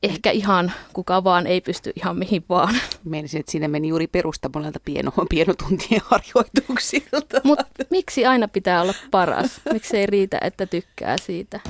ehkä 0.02 0.30
ihan 0.30 0.72
kuka 0.92 1.24
vaan 1.24 1.46
ei 1.46 1.60
pysty 1.60 1.92
ihan 1.96 2.16
mihin 2.16 2.44
vaan. 2.48 2.74
Meinasin, 3.04 3.40
että 3.40 3.52
siinä 3.52 3.68
meni 3.68 3.88
juuri 3.88 4.06
perustamonelta 4.06 4.80
pieno, 4.84 5.12
pienotuntien 5.28 6.00
harjoituksilta. 6.04 7.40
Mutta 7.44 7.84
miksi 7.90 8.26
aina 8.26 8.48
pitää 8.48 8.82
olla 8.82 8.94
paras? 9.10 9.60
Miksi 9.72 9.96
ei 9.96 10.06
riitä, 10.06 10.38
että 10.40 10.66
tykkää 10.66 11.16
siitä? 11.18 11.60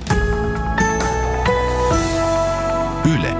Yle, 3.15 3.35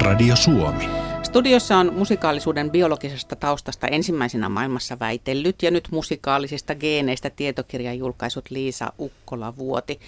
Radio 0.00 0.36
Suomi. 0.36 0.88
Studiossa 1.22 1.76
on 1.76 1.94
musikaalisuuden 1.94 2.70
biologisesta 2.70 3.36
taustasta 3.36 3.86
ensimmäisenä 3.86 4.48
maailmassa 4.48 4.98
väitellyt 4.98 5.62
ja 5.62 5.70
nyt 5.70 5.88
musikaalisista 5.90 6.74
geeneistä 6.74 7.30
tietokirjan 7.30 7.98
julkaisut 7.98 8.50
Liisa 8.50 8.92
Ukkola-Vuoti. 8.98 10.00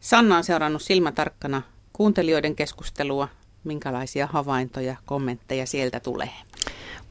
Sanna 0.00 0.36
on 0.36 0.44
seurannut 0.44 0.82
silmätarkkana 0.82 1.62
kuuntelijoiden 1.92 2.56
keskustelua. 2.56 3.28
Minkälaisia 3.68 4.26
havaintoja, 4.26 4.96
kommentteja 5.06 5.66
sieltä 5.66 6.00
tulee? 6.00 6.30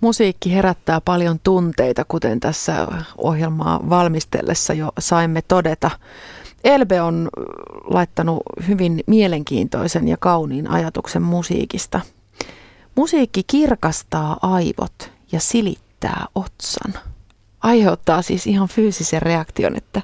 Musiikki 0.02 0.54
herättää 0.54 1.02
paljon 1.02 1.40
tunteita, 1.44 2.06
kuten 2.08 2.40
tässä 2.40 2.88
ohjelmaa 3.18 3.90
valmistellessa 3.90 4.74
jo 4.74 4.92
saimme 5.00 5.42
todeta. 5.42 5.92
Elbe 6.64 7.02
on 7.02 7.30
laittanut 7.84 8.44
hyvin 8.68 9.04
mielenkiintoisen 9.08 10.08
ja 10.08 10.18
kauniin 10.20 10.68
ajatuksen 10.70 11.22
musiikista. 11.22 12.02
Musiikki 12.96 13.44
kirkastaa 13.48 14.38
aivot 14.42 15.12
ja 15.32 15.40
silittää 15.40 16.26
otsan. 16.36 16.94
Aiheuttaa 17.62 18.22
siis 18.22 18.48
ihan 18.48 18.68
fyysisen 18.68 19.22
reaktion, 19.22 19.76
että 19.76 20.02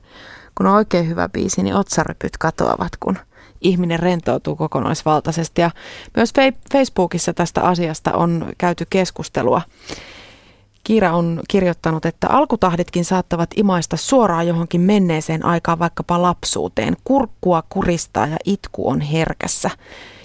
kun 0.58 0.68
on 0.68 0.76
oikein 0.76 1.08
hyvä 1.08 1.30
biisi, 1.30 1.64
niin 1.64 1.76
otsarypyt 1.76 2.38
katoavat, 2.38 2.92
kun 3.00 3.18
ihminen 3.64 4.00
rentoutuu 4.00 4.56
kokonaisvaltaisesti. 4.56 5.62
Ja 5.62 5.72
myös 6.16 6.34
Facebookissa 6.74 7.34
tästä 7.34 7.62
asiasta 7.62 8.12
on 8.12 8.54
käyty 8.58 8.88
keskustelua. 8.90 9.62
Kiira 10.84 11.16
on 11.16 11.40
kirjoittanut, 11.50 12.06
että 12.06 12.28
alkutahditkin 12.30 13.06
saattavat 13.06 13.50
imaista 13.56 13.98
suoraan 13.98 14.48
johonkin 14.48 14.82
menneeseen 14.82 15.46
aikaan, 15.46 15.80
vaikkapa 15.80 16.22
lapsuuteen. 16.22 16.98
Kurkkua 17.04 17.64
kuristaa 17.70 18.28
ja 18.28 18.38
itku 18.46 18.90
on 18.90 19.02
herkässä. 19.02 19.70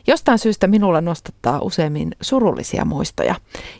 Jostain 0.06 0.38
syystä 0.38 0.66
minulla 0.66 1.00
nostattaa 1.00 1.60
useimmin 1.60 2.14
surullisia 2.20 2.84
muistoja. 2.84 3.34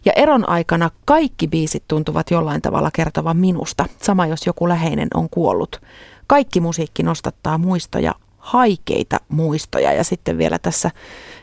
Ja 0.04 0.12
eron 0.16 0.48
aikana 0.48 0.90
kaikki 1.04 1.48
biisit 1.48 1.84
tuntuvat 1.88 2.30
jollain 2.30 2.62
tavalla 2.62 2.90
kertovan 2.94 3.36
minusta, 3.36 3.84
sama 4.02 4.26
jos 4.26 4.46
joku 4.46 4.68
läheinen 4.68 5.08
on 5.14 5.28
kuollut. 5.30 5.80
Kaikki 6.26 6.60
musiikki 6.60 7.02
nostattaa 7.02 7.58
muistoja, 7.58 8.14
haikeita 8.48 9.20
muistoja. 9.28 9.92
Ja 9.92 10.04
sitten 10.04 10.38
vielä 10.38 10.58
tässä 10.58 10.90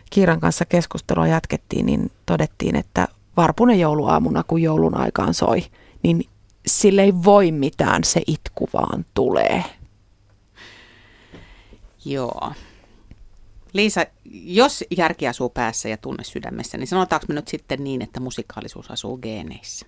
Kiiran 0.10 0.40
kanssa 0.40 0.66
keskustelua 0.66 1.28
jatkettiin, 1.28 1.86
niin 1.86 2.12
todettiin, 2.26 2.76
että 2.76 3.08
varpunen 3.38 3.80
jouluaamuna, 3.80 4.44
kun 4.44 4.62
joulun 4.62 4.98
aikaan 4.98 5.34
soi, 5.34 5.64
niin 6.04 6.24
sille 6.68 7.04
ei 7.04 7.14
voi 7.14 7.52
mitään, 7.52 8.04
se 8.04 8.22
itku 8.28 8.70
vaan 8.74 9.06
tulee. 9.14 9.64
Joo. 12.06 12.52
Liisa, 13.74 14.06
jos 14.32 14.84
järki 14.98 15.28
asuu 15.28 15.50
päässä 15.50 15.90
ja 15.90 15.98
tunne 15.98 16.24
sydämessä, 16.24 16.78
niin 16.78 16.88
sanotaanko 16.88 17.26
me 17.30 17.36
nyt 17.36 17.48
sitten 17.48 17.84
niin, 17.84 18.02
että 18.02 18.20
musikaalisuus 18.20 18.92
asuu 18.92 19.18
geeneissä? 19.18 19.86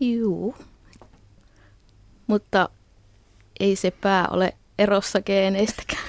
Juu. 0.00 0.54
Mutta 2.26 2.68
ei 3.60 3.76
se 3.76 3.90
pää 3.90 4.28
ole 4.30 4.52
erossa 4.78 5.22
geeneistäkään. 5.22 6.08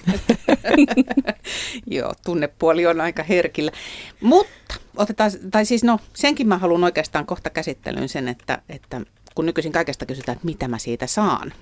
Joo, 1.96 2.14
tunnepuoli 2.26 2.86
on 2.86 3.02
aika 3.02 3.24
herkillä. 3.24 3.72
Mutta 4.22 4.76
otetaan, 4.98 5.32
tai 5.52 5.66
siis 5.66 5.84
no, 5.84 6.00
senkin 6.14 6.48
mä 6.48 6.58
haluan 6.58 6.84
oikeastaan 6.84 7.26
kohta 7.26 7.50
käsittelyyn 7.50 8.10
sen, 8.10 8.28
että, 8.28 8.62
että 8.70 9.02
kun 9.36 9.46
nykyisin 9.46 9.72
kaikesta 9.72 10.06
kysytään, 10.06 10.36
että 10.36 10.46
mitä 10.46 10.68
mä 10.68 10.78
siitä 10.78 11.08
saan, 11.08 11.54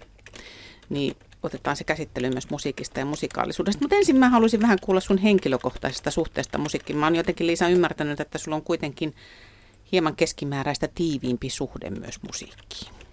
niin 0.89 1.15
otetaan 1.44 1.75
se 1.75 1.84
käsittely 1.84 2.30
myös 2.30 2.50
musiikista 2.50 3.00
ja 3.00 3.06
musikaalisuudesta. 3.06 3.84
Mutta 3.84 3.96
ensin 3.96 4.15
mä 4.15 4.30
haluaisin 4.30 4.62
vähän 4.62 4.77
kuulla 4.82 5.01
sun 5.01 5.18
henkilökohtaisesta 5.18 6.12
suhteesta 6.12 6.58
musiikkiin. 6.58 6.98
Mä 6.98 7.06
oon 7.06 7.15
jotenkin 7.15 7.48
Liisa 7.48 7.68
ymmärtänyt, 7.68 8.20
että 8.20 8.38
sulla 8.38 8.56
on 8.56 8.63
kuitenkin 8.63 9.15
hieman 9.92 10.15
keskimääräistä 10.15 10.88
tiiviimpi 10.96 11.50
suhde 11.50 11.89
myös 11.89 12.20
musiikkiin. 12.24 13.04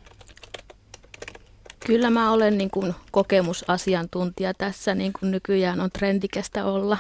Kyllä 1.86 2.10
mä 2.10 2.32
olen 2.32 2.58
niin 2.58 2.70
kuin 2.70 2.94
kokemusasiantuntija 3.10 4.54
tässä, 4.54 4.94
niin 4.94 5.12
kuin 5.20 5.30
nykyään 5.30 5.80
on 5.80 5.90
trendikästä 5.90 6.64
olla. 6.64 6.98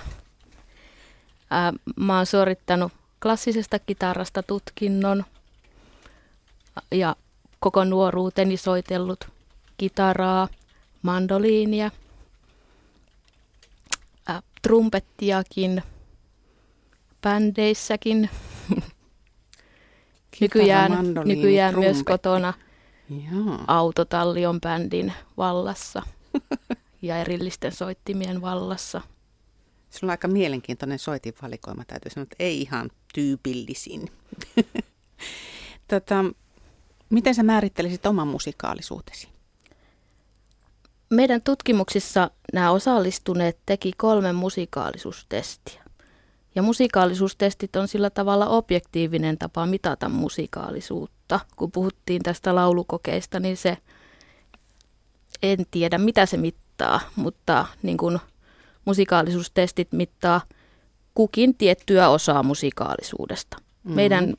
Ää, 1.50 1.72
mä 1.96 2.16
oon 2.16 2.26
suorittanut 2.26 2.92
klassisesta 3.22 3.78
kitarasta 3.78 4.42
tutkinnon 4.42 5.24
ja 6.90 7.16
koko 7.60 7.84
nuoruuteni 7.84 8.56
soitellut 8.56 9.28
kitaraa, 9.76 10.48
mandoliinia, 11.02 11.90
ää, 14.26 14.42
trumpettiakin, 14.62 15.82
bändeissäkin. 17.22 18.30
nykyään 20.40 20.92
nykyään 21.24 21.78
myös 21.78 22.02
kotona– 22.02 22.52
Autotallion 23.66 24.60
bändin 24.60 25.12
vallassa 25.36 26.02
ja 27.02 27.18
erillisten 27.18 27.72
soittimien 27.72 28.42
vallassa. 28.42 29.00
Sulla 29.90 30.10
on 30.10 30.10
aika 30.10 30.28
mielenkiintoinen 30.28 30.98
soitinvalikoima, 30.98 31.84
täytyy 31.84 32.10
sanoa, 32.10 32.22
että 32.22 32.36
ei 32.38 32.60
ihan 32.60 32.90
tyypillisin. 33.14 34.10
tota, 35.88 36.24
miten 37.10 37.34
sä 37.34 37.42
määrittelisit 37.42 38.06
oman 38.06 38.28
musikaalisuutesi? 38.28 39.28
Meidän 41.10 41.42
tutkimuksissa 41.42 42.30
nämä 42.52 42.70
osallistuneet 42.70 43.58
teki 43.66 43.92
kolme 43.96 44.32
musikaalisuustestiä. 44.32 45.82
Ja 46.54 46.62
musikaalisuustestit 46.62 47.76
on 47.76 47.88
sillä 47.88 48.10
tavalla 48.10 48.48
objektiivinen 48.48 49.38
tapa 49.38 49.66
mitata 49.66 50.08
musikaalisuutta. 50.08 51.11
Kun 51.56 51.72
puhuttiin 51.72 52.22
tästä 52.22 52.54
laulukokeista, 52.54 53.40
niin 53.40 53.56
se, 53.56 53.78
en 55.42 55.58
tiedä 55.70 55.98
mitä 55.98 56.26
se 56.26 56.36
mittaa, 56.36 57.00
mutta 57.16 57.66
niin 57.82 57.96
kuin 57.96 58.18
musikaalisuustestit 58.84 59.92
mittaa 59.92 60.40
kukin 61.14 61.54
tiettyä 61.54 62.08
osaa 62.08 62.42
musikaalisuudesta. 62.42 63.56
Mm-hmm. 63.58 63.94
Meidän, 63.94 64.34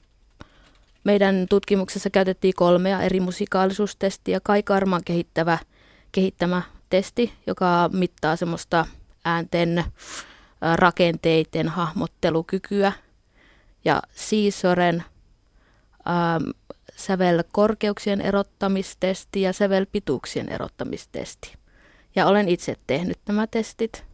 meidän 1.03 1.45
tutkimuksessa 1.49 2.09
käytettiin 2.09 2.53
kolmea 2.53 3.01
eri 3.01 3.19
musikaalisuustestiä. 3.19 4.39
Kai 4.43 4.63
Karman 4.63 5.01
kehittävä, 5.05 5.57
kehittämä 6.11 6.61
testi, 6.89 7.33
joka 7.47 7.89
mittaa 7.93 8.35
semmoista 8.35 8.85
äänten 9.25 9.83
rakenteiden 10.75 11.67
hahmottelukykyä. 11.67 12.91
Ja 13.85 14.01
Siisoren 14.15 15.03
ähm, 16.07 16.49
sävelkorkeuksien 16.95 18.21
erottamistesti 18.21 19.41
ja 19.41 19.53
sävelpituuksien 19.53 20.49
erottamistesti. 20.49 21.53
Ja 22.15 22.27
olen 22.27 22.49
itse 22.49 22.75
tehnyt 22.87 23.17
nämä 23.27 23.47
testit. 23.47 24.05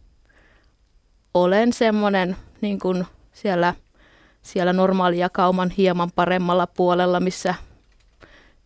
Olen 1.33 1.73
semmoinen 1.73 2.35
niin 2.61 2.79
kuin 2.79 3.05
siellä, 3.33 3.73
siellä 4.41 4.73
normaalia 4.73 5.29
kauman 5.29 5.69
hieman 5.69 6.11
paremmalla 6.15 6.67
puolella, 6.67 7.19
missä 7.19 7.55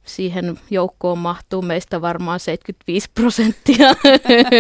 siihen 0.04 0.60
joukkoon 0.70 1.18
mahtuu 1.18 1.62
meistä 1.62 2.02
varmaan 2.02 2.40
75 2.40 3.10
prosenttia. 3.14 3.88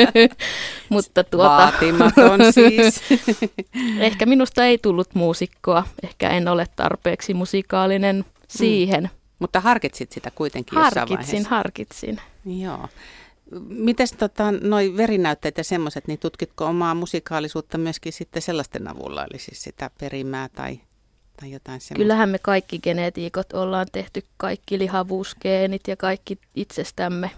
Mutta 0.89 1.23
tuota, 1.23 1.49
Vaatimaton 1.49 2.39
siis. 2.53 3.01
ehkä 3.99 4.25
minusta 4.25 4.65
ei 4.65 4.77
tullut 4.77 5.15
muusikkoa. 5.15 5.83
Ehkä 6.03 6.29
en 6.29 6.47
ole 6.47 6.65
tarpeeksi 6.75 7.33
musikaalinen. 7.33 8.25
Siihen. 8.57 9.03
Mm. 9.03 9.09
Mutta 9.39 9.59
harkitsit 9.59 10.11
sitä 10.11 10.31
kuitenkin 10.31 10.77
harkitsin, 10.77 11.01
jossain 11.01 11.19
vaiheessa? 11.19 11.49
Harkitsin, 11.49 12.15
harkitsin. 12.15 12.61
Joo. 12.63 12.87
Miten 13.67 14.07
tota, 14.17 14.51
noi 14.51 14.97
verinäytteet 14.97 15.57
ja 15.57 15.63
semmoiset, 15.63 16.07
niin 16.07 16.19
tutkitko 16.19 16.65
omaa 16.65 16.95
musikaalisuutta 16.95 17.77
myöskin 17.77 18.13
sitten 18.13 18.41
sellaisten 18.41 18.87
avulla, 18.87 19.25
eli 19.31 19.39
siis 19.39 19.63
sitä 19.63 19.91
perimää 19.99 20.49
tai, 20.49 20.79
tai 21.39 21.51
jotain 21.51 21.81
semmoista? 21.81 22.03
Kyllähän 22.03 22.29
me 22.29 22.39
kaikki 22.39 22.79
genetiikot 22.79 23.53
ollaan 23.53 23.87
tehty, 23.91 24.25
kaikki 24.37 24.79
lihavuusgeenit 24.79 25.81
ja 25.87 25.97
kaikki 25.97 26.39
itsestämme. 26.55 27.31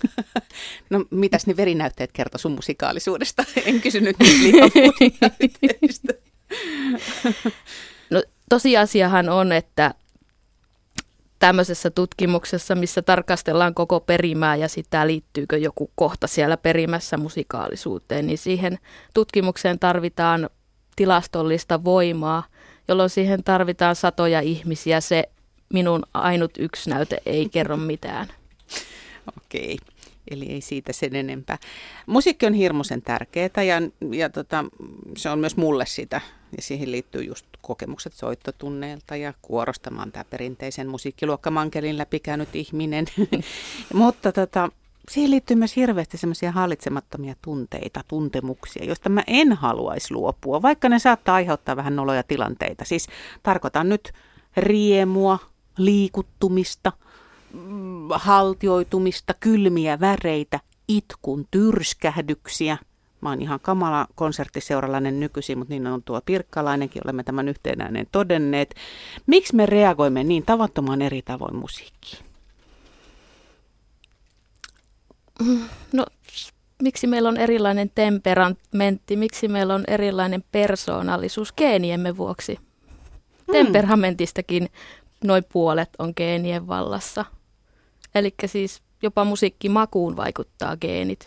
no 0.90 1.04
mitäs 1.10 1.46
ne 1.46 1.56
verinäytteet 1.56 2.12
kertoo 2.12 2.38
sun 2.38 2.52
musikaalisuudesta? 2.52 3.44
En 3.66 3.80
kysynyt 3.80 4.16
lihavuusnäytteistä. 4.20 6.12
no 8.10 8.22
tosiasiahan 8.48 9.28
on, 9.28 9.52
että 9.52 9.94
tämmöisessä 11.38 11.90
tutkimuksessa, 11.90 12.74
missä 12.74 13.02
tarkastellaan 13.02 13.74
koko 13.74 14.00
perimää 14.00 14.56
ja 14.56 14.68
sitä 14.68 15.06
liittyykö 15.06 15.58
joku 15.58 15.90
kohta 15.94 16.26
siellä 16.26 16.56
perimässä 16.56 17.16
musikaalisuuteen, 17.16 18.26
niin 18.26 18.38
siihen 18.38 18.78
tutkimukseen 19.14 19.78
tarvitaan 19.78 20.50
tilastollista 20.96 21.84
voimaa, 21.84 22.44
jolloin 22.88 23.10
siihen 23.10 23.44
tarvitaan 23.44 23.96
satoja 23.96 24.40
ihmisiä. 24.40 25.00
Se 25.00 25.24
minun 25.72 26.02
ainut 26.14 26.50
yksi 26.58 26.90
näyte 26.90 27.22
ei 27.26 27.48
kerro 27.48 27.76
mitään. 27.76 28.28
Okei. 29.36 29.74
Okay. 29.74 29.97
Eli 30.30 30.46
ei 30.46 30.60
siitä 30.60 30.92
sen 30.92 31.16
enempää. 31.16 31.58
Musiikki 32.06 32.46
on 32.46 32.54
hirmuisen 32.54 33.02
tärkeää 33.02 33.62
ja, 33.66 33.82
ja 34.10 34.30
tota, 34.30 34.64
se 35.16 35.30
on 35.30 35.38
myös 35.38 35.56
mulle 35.56 35.86
sitä. 35.86 36.20
Ja 36.56 36.62
siihen 36.62 36.92
liittyy 36.92 37.22
just 37.22 37.46
kokemukset 37.62 38.12
soittotunneilta 38.12 39.16
ja 39.16 39.34
kuorostamaan 39.42 40.12
tämä 40.12 40.24
perinteisen 40.24 40.88
musiikkiluokkamankelin 40.88 41.98
läpikäynyt 41.98 42.56
ihminen. 42.56 43.06
Mutta 43.94 44.32
tota, 44.32 44.68
siihen 45.08 45.30
liittyy 45.30 45.56
myös 45.56 45.76
hirveästi 45.76 46.18
semmoisia 46.18 46.52
hallitsemattomia 46.52 47.34
tunteita, 47.42 48.00
tuntemuksia, 48.08 48.84
joista 48.84 49.08
mä 49.08 49.22
en 49.26 49.52
haluaisi 49.52 50.14
luopua, 50.14 50.62
vaikka 50.62 50.88
ne 50.88 50.98
saattaa 50.98 51.34
aiheuttaa 51.34 51.76
vähän 51.76 51.96
noloja 51.96 52.22
tilanteita. 52.22 52.84
Siis 52.84 53.06
tarkoitan 53.42 53.88
nyt 53.88 54.12
riemua, 54.56 55.38
liikuttumista– 55.78 56.92
haltioitumista, 58.10 59.34
kylmiä 59.40 60.00
väreitä, 60.00 60.60
itkun 60.88 61.46
tyrskähdyksiä. 61.50 62.78
Mä 63.20 63.28
oon 63.28 63.42
ihan 63.42 63.60
kamala 63.60 64.06
konserttiseuralainen 64.14 65.20
nykyisin, 65.20 65.58
mutta 65.58 65.74
niin 65.74 65.86
on 65.86 66.02
tuo 66.02 66.20
Pirkkalainenkin, 66.26 67.02
olemme 67.04 67.22
tämän 67.22 67.48
yhteenäinen 67.48 68.06
todenneet. 68.12 68.74
Miksi 69.26 69.56
me 69.56 69.66
reagoimme 69.66 70.24
niin 70.24 70.42
tavattoman 70.46 71.02
eri 71.02 71.22
tavoin 71.22 71.56
musiikkiin? 71.56 72.24
No, 75.92 76.06
miksi 76.82 77.06
meillä 77.06 77.28
on 77.28 77.36
erilainen 77.36 77.90
temperamentti, 77.94 79.16
miksi 79.16 79.48
meillä 79.48 79.74
on 79.74 79.84
erilainen 79.88 80.44
persoonallisuus 80.52 81.52
geeniemme 81.52 82.16
vuoksi? 82.16 82.56
Hmm. 82.56 83.52
Temperamentistakin 83.52 84.68
noin 85.24 85.44
puolet 85.52 85.90
on 85.98 86.12
geenien 86.16 86.66
vallassa. 86.66 87.24
Eli 88.14 88.34
siis 88.46 88.82
jopa 89.02 89.24
musiikkimakuun 89.24 90.16
vaikuttaa 90.16 90.76
geenit. 90.76 91.26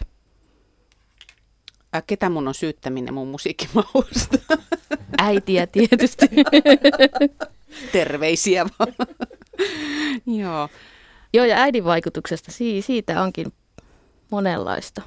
Ä, 1.96 2.02
ketä 2.02 2.30
mun 2.30 2.48
on 2.48 2.54
syyttäminen 2.54 3.14
mun 3.14 3.28
musiikkimahusta? 3.28 4.38
Äitiä 5.18 5.68
tietysti. 5.68 6.26
Terveisiä 7.92 8.66
vaan. 8.80 8.94
Joo. 10.42 10.70
Joo, 11.34 11.46
ja 11.46 11.56
äidin 11.58 11.84
vaikutuksesta 11.84 12.52
siitä 12.82 13.22
onkin 13.22 13.54
monenlaista. 14.32 15.02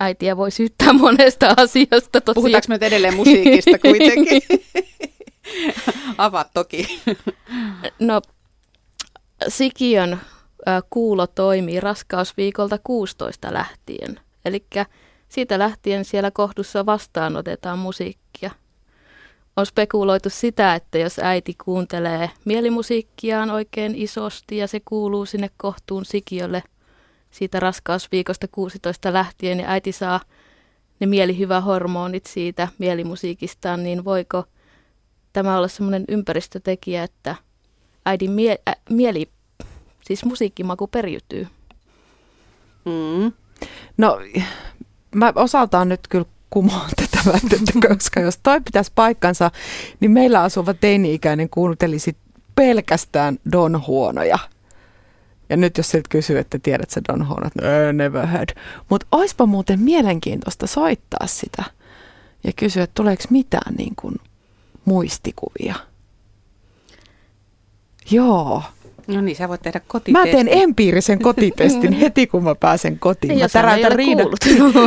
Äitiä 0.00 0.36
voi 0.36 0.50
syyttää 0.50 0.92
monesta 0.92 1.54
asiasta. 1.56 2.20
Tosiaan. 2.20 2.34
Puhutaanko 2.34 2.66
me 2.68 2.78
edelleen 2.80 3.16
musiikista 3.16 3.78
kuitenkin? 3.78 4.42
Avaat 6.18 6.50
toki. 6.54 7.02
No, 7.98 8.20
Sikiön 9.48 10.20
kuulo 10.90 11.26
toimii 11.26 11.80
raskausviikolta 11.80 12.78
16 12.84 13.52
lähtien. 13.52 14.20
Eli 14.44 14.66
siitä 15.28 15.58
lähtien 15.58 16.04
siellä 16.04 16.30
kohdussa 16.30 16.86
vastaanotetaan 16.86 17.78
musiikkia. 17.78 18.50
On 19.56 19.66
spekuloitu 19.66 20.30
sitä, 20.30 20.74
että 20.74 20.98
jos 20.98 21.18
äiti 21.18 21.56
kuuntelee 21.64 22.30
mielimusiikkiaan 22.44 23.50
oikein 23.50 23.94
isosti 23.94 24.56
ja 24.56 24.66
se 24.66 24.80
kuuluu 24.84 25.26
sinne 25.26 25.50
kohtuun 25.56 26.04
sikiölle 26.04 26.62
siitä 27.30 27.60
raskausviikosta 27.60 28.48
16 28.52 29.12
lähtien 29.12 29.60
ja 29.60 29.68
äiti 29.68 29.92
saa 29.92 30.20
ne 31.00 31.06
mielihyvä 31.06 31.60
hormonit 31.60 32.26
siitä 32.26 32.68
mielimusiikistaan, 32.78 33.82
niin 33.82 34.04
voiko 34.04 34.44
tämä 35.32 35.56
olla 35.56 35.68
semmoinen 35.68 36.04
ympäristötekijä, 36.08 37.04
että 37.04 37.36
äidin 38.06 38.30
mie- 38.30 38.58
ä, 38.68 38.72
mieli 38.90 39.28
siis 40.06 40.24
musiikkimaku 40.24 40.86
periytyy. 40.86 41.46
Mm. 42.84 43.32
No, 43.98 44.20
mä 45.14 45.32
osaltaan 45.34 45.88
nyt 45.88 46.00
kyllä 46.08 46.24
kumoan 46.50 46.90
tätä 46.96 47.18
väitettä, 47.32 47.72
koska 47.88 48.20
jos 48.20 48.38
toi 48.42 48.60
pitäisi 48.60 48.92
paikkansa, 48.94 49.50
niin 50.00 50.10
meillä 50.10 50.42
asuva 50.42 50.74
teini-ikäinen 50.74 51.50
kuuntelisi 51.50 52.16
pelkästään 52.54 53.38
Don 53.52 53.86
Huonoja. 53.86 54.38
Ja 55.48 55.56
nyt 55.56 55.76
jos 55.76 55.90
siltä 55.90 56.08
kysyy, 56.08 56.38
että 56.38 56.58
tiedät 56.58 56.90
sä 56.90 57.00
Don 57.08 57.28
Huonot, 57.28 57.54
no, 57.54 57.92
never 57.92 58.26
heard. 58.26 58.48
Mutta 58.88 59.06
oispa 59.12 59.46
muuten 59.46 59.80
mielenkiintoista 59.80 60.66
soittaa 60.66 61.26
sitä 61.26 61.64
ja 62.44 62.52
kysyä, 62.56 62.82
että 62.84 62.94
tuleeko 62.94 63.24
mitään 63.30 63.74
niin 63.74 63.92
kuin 63.96 64.16
muistikuvia. 64.84 65.74
Joo. 68.10 68.62
No 69.06 69.20
niin, 69.20 69.36
sä 69.36 69.48
voit 69.48 69.62
tehdä 69.62 69.80
kotitestin. 69.86 70.30
Mä 70.30 70.44
teen 70.44 70.62
empiirisen 70.62 71.18
kotitestin 71.18 71.92
heti, 72.00 72.26
kun 72.26 72.44
mä 72.44 72.54
pääsen 72.54 72.98
kotiin. 72.98 73.30
Ei, 73.30 73.38
mä 73.38 73.48
täräytän, 73.48 73.92
riidan, 73.92 74.26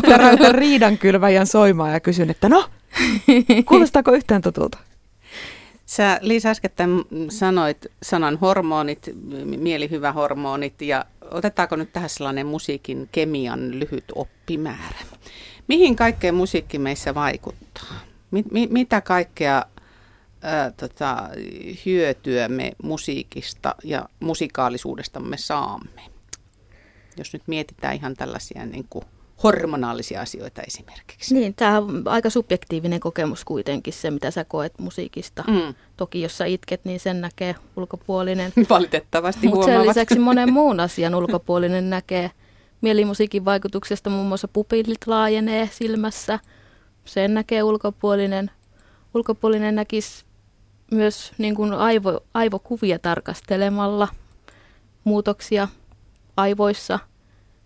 täräytän 0.02 0.56
riidan 0.66 0.98
kylväjän 0.98 1.48
soimaan 1.48 1.94
ja 1.94 2.00
kysyn, 2.00 2.30
että 2.30 2.50
no, 2.50 2.70
kuulostaako 3.66 4.12
yhtään 4.12 4.42
tutulta? 4.42 4.78
Sä 5.86 6.20
Liisa 6.22 6.50
äskettäin 6.50 6.90
sanoit 7.30 7.86
sanan 8.04 8.38
hormonit, 8.38 9.10
mielihyvähormonit 9.58 10.82
ja 10.82 11.06
otetaanko 11.32 11.76
nyt 11.76 11.94
tähän 11.94 12.10
sellainen 12.10 12.48
musiikin 12.48 13.10
kemian 13.12 13.80
lyhyt 13.80 14.04
oppimäärä? 14.16 15.00
Mihin 15.68 15.96
kaikkeen 15.96 16.36
musiikki 16.36 16.80
meissä 16.80 17.16
vaikuttaa? 17.16 17.94
Mit, 18.32 18.52
mit, 18.52 18.72
mitä 18.72 19.02
kaikkea 19.02 19.66
ää, 20.41 20.71
tota, 20.71 21.30
hyötyä 21.86 22.47
me 22.47 22.71
musiikista 22.84 23.75
ja 23.84 24.10
musikaalisuudesta 24.19 25.19
me 25.19 25.38
saamme. 25.38 26.02
Jos 27.17 27.34
nyt 27.34 27.43
mietitään 27.47 27.95
ihan 27.95 28.13
tällaisia 28.13 28.65
niin 28.65 28.86
kuin 28.89 29.06
hormonaalisia 29.43 30.21
asioita 30.21 30.62
esimerkiksi. 30.62 31.34
Niin, 31.34 31.54
tämä 31.54 31.78
on 31.78 32.04
aika 32.06 32.30
subjektiivinen 32.30 32.99
kokemus 32.99 33.45
kuitenkin 33.45 33.93
se, 33.93 34.12
mitä 34.12 34.32
sä 34.32 34.45
koet 34.45 34.80
musiikista. 34.80 35.43
Mm. 35.47 35.73
Toki 35.97 36.21
jos 36.21 36.38
sä 36.38 36.45
itket, 36.45 36.86
niin 36.86 36.99
sen 36.99 37.21
näkee 37.21 37.56
ulkopuolinen. 37.75 38.54
Valitettavasti 38.69 39.47
Mutta 39.47 39.65
sen 39.65 39.88
lisäksi 39.88 40.19
monen 40.19 40.54
muun 40.60 40.80
asian 40.80 41.15
ulkopuolinen 41.15 41.89
näkee. 41.89 42.32
Mielimusiikin 42.82 43.45
vaikutuksesta 43.45 44.10
muun 44.10 44.28
muassa 44.28 44.47
pupillit 44.47 45.08
laajenee 45.08 45.69
silmässä. 45.71 46.39
Sen 47.06 47.34
näkee 47.34 47.63
ulkopuolinen. 47.63 48.52
Ulkopuolinen 49.13 49.75
näkisi 49.75 50.25
myös 50.91 51.32
niin 51.38 51.56
kuin 51.56 51.73
aivo, 51.73 52.19
aivokuvia 52.34 52.99
tarkastelemalla 52.99 54.08
muutoksia 55.04 55.67
aivoissa. 56.38 56.99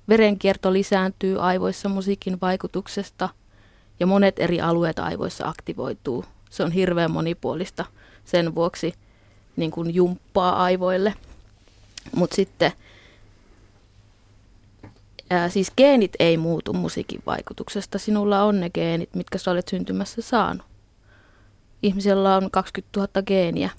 Verenkierto 0.09 0.73
lisääntyy 0.73 1.41
aivoissa 1.41 1.89
musiikin 1.89 2.37
vaikutuksesta 2.41 3.29
ja 3.99 4.07
monet 4.07 4.39
eri 4.39 4.61
alueet 4.61 4.99
aivoissa 4.99 5.47
aktivoituu. 5.47 6.25
Se 6.49 6.63
on 6.63 6.71
hirveän 6.71 7.11
monipuolista 7.11 7.85
sen 8.25 8.55
vuoksi 8.55 8.93
niin 9.55 9.71
kuin 9.71 9.95
jumppaa 9.95 10.63
aivoille. 10.63 11.13
Mutta 12.15 12.35
sitten 12.35 12.71
ää, 15.29 15.49
siis 15.49 15.71
geenit 15.77 16.13
ei 16.19 16.37
muutu 16.37 16.73
musiikin 16.73 17.23
vaikutuksesta. 17.25 17.97
Sinulla 17.97 18.43
on 18.43 18.59
ne 18.59 18.69
geenit, 18.69 19.15
mitkä 19.15 19.37
sä 19.37 19.51
olet 19.51 19.67
syntymässä 19.67 20.21
saanut. 20.21 20.72
Ihmisellä 21.83 22.35
on 22.35 22.51
20 22.51 22.99
000 22.99 23.09
geeniä. 23.21 23.69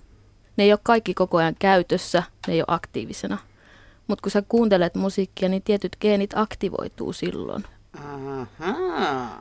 Ne 0.57 0.65
ei 0.65 0.73
ole 0.73 0.81
kaikki 0.83 1.15
koko 1.15 1.37
ajan 1.37 1.57
käytössä, 1.59 2.23
ne 2.47 2.53
ei 2.55 2.61
ole 2.61 2.65
aktiivisena. 2.69 3.39
Mutta 4.07 4.23
kun 4.23 4.31
sä 4.31 4.43
kuuntelet 4.49 4.95
musiikkia, 4.95 5.49
niin 5.49 5.63
tietyt 5.63 5.97
geenit 6.01 6.31
aktivoituu 6.35 7.13
silloin. 7.13 7.65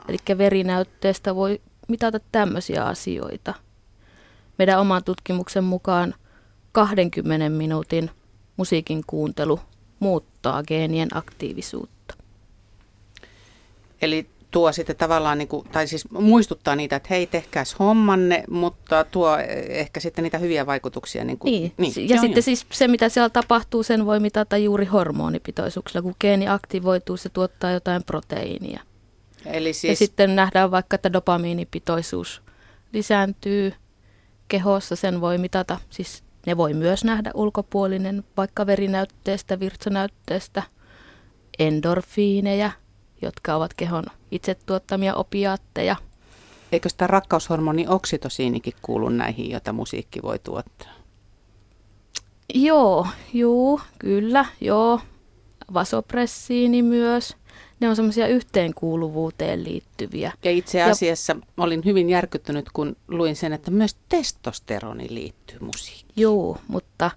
Eli 0.08 0.38
verinäytteestä 0.38 1.36
voi 1.36 1.62
mitata 1.88 2.20
tämmöisiä 2.32 2.86
asioita. 2.86 3.54
Meidän 4.58 4.80
oman 4.80 5.04
tutkimuksen 5.04 5.64
mukaan 5.64 6.16
20 6.72 7.50
minuutin 7.50 8.12
musiikin 8.58 9.04
kuuntelu 9.08 9.60
muuttaa 10.00 10.64
geenien 10.64 11.18
aktiivisuutta. 11.18 12.16
Eli 14.02 14.30
tuo 14.54 14.72
sitten 14.72 14.96
tavallaan, 14.96 15.38
niin 15.38 15.48
kuin, 15.48 15.68
tai 15.72 15.88
siis 15.88 16.12
muistuttaa 16.12 16.76
niitä, 16.76 16.96
että 16.96 17.08
hei, 17.10 17.28
tehkääs 17.28 17.80
hommanne, 17.80 18.44
mutta 18.50 19.04
tuo 19.04 19.38
ehkä 19.70 20.00
sitten 20.00 20.24
niitä 20.24 20.38
hyviä 20.38 20.66
vaikutuksia. 20.66 21.24
Niin, 21.24 21.38
kuin, 21.38 21.52
niin. 21.52 21.74
niin. 21.78 22.10
ja 22.10 22.22
sitten 22.22 22.44
siis 22.44 22.66
se, 22.72 22.88
mitä 22.88 23.10
siellä 23.10 23.30
tapahtuu, 23.30 23.84
sen 23.84 24.06
voi 24.06 24.20
mitata 24.20 24.58
juuri 24.58 24.86
hormonipitoisuuksilla. 24.86 26.02
Kun 26.02 26.16
geeni 26.20 26.48
aktivoituu, 26.48 27.18
se 27.18 27.30
tuottaa 27.30 27.72
jotain 27.72 28.04
proteiinia. 28.04 28.80
Eli 29.46 29.74
siis... 29.74 29.92
Ja 29.92 29.96
sitten 29.96 30.36
nähdään 30.36 30.72
vaikka, 30.72 30.96
että 30.96 31.14
dopamiinipitoisuus 31.14 32.42
lisääntyy 32.94 33.74
kehossa, 34.48 34.96
sen 34.96 35.22
voi 35.22 35.38
mitata, 35.38 35.80
siis 35.90 36.24
ne 36.46 36.58
voi 36.58 36.74
myös 36.74 37.04
nähdä 37.04 37.32
ulkopuolinen, 37.34 38.24
vaikka 38.38 38.66
verinäytteestä, 38.66 39.60
virtsanäytteestä, 39.60 40.64
endorfiineja, 41.60 42.72
jotka 43.22 43.56
ovat 43.56 43.74
kehon 43.74 44.04
itse 44.34 44.56
tuottamia 44.66 45.16
opiaatteja. 45.16 45.96
Eikö 46.72 46.90
sitä 46.90 47.08
rakkaushormoni 47.08 47.86
oksitosiinikin 47.88 48.74
kuulu 48.82 49.10
näihin, 49.10 49.52
joita 49.52 49.74
musiikki 49.74 50.22
voi 50.22 50.40
tuottaa? 50.40 50.94
Joo, 52.54 53.08
juu, 53.34 53.82
kyllä, 54.00 54.46
joo. 54.62 55.00
Vasopressiini 55.74 56.82
myös 56.82 57.36
ne 57.80 57.90
on 57.90 57.96
semmoisia 57.96 58.28
yhteenkuuluvuuteen 58.28 59.64
liittyviä. 59.64 60.32
Ja 60.44 60.52
itse 60.52 60.84
asiassa 60.84 61.34
ja, 61.34 61.64
olin 61.64 61.82
hyvin 61.86 62.10
järkyttynyt, 62.10 62.66
kun 62.74 62.96
luin 63.08 63.36
sen, 63.36 63.54
että 63.54 63.72
myös 63.72 63.96
testosteroni 64.10 65.08
liittyy 65.10 65.58
musiikkiin. 65.60 66.14
Joo, 66.16 66.58
mutta 66.68 67.12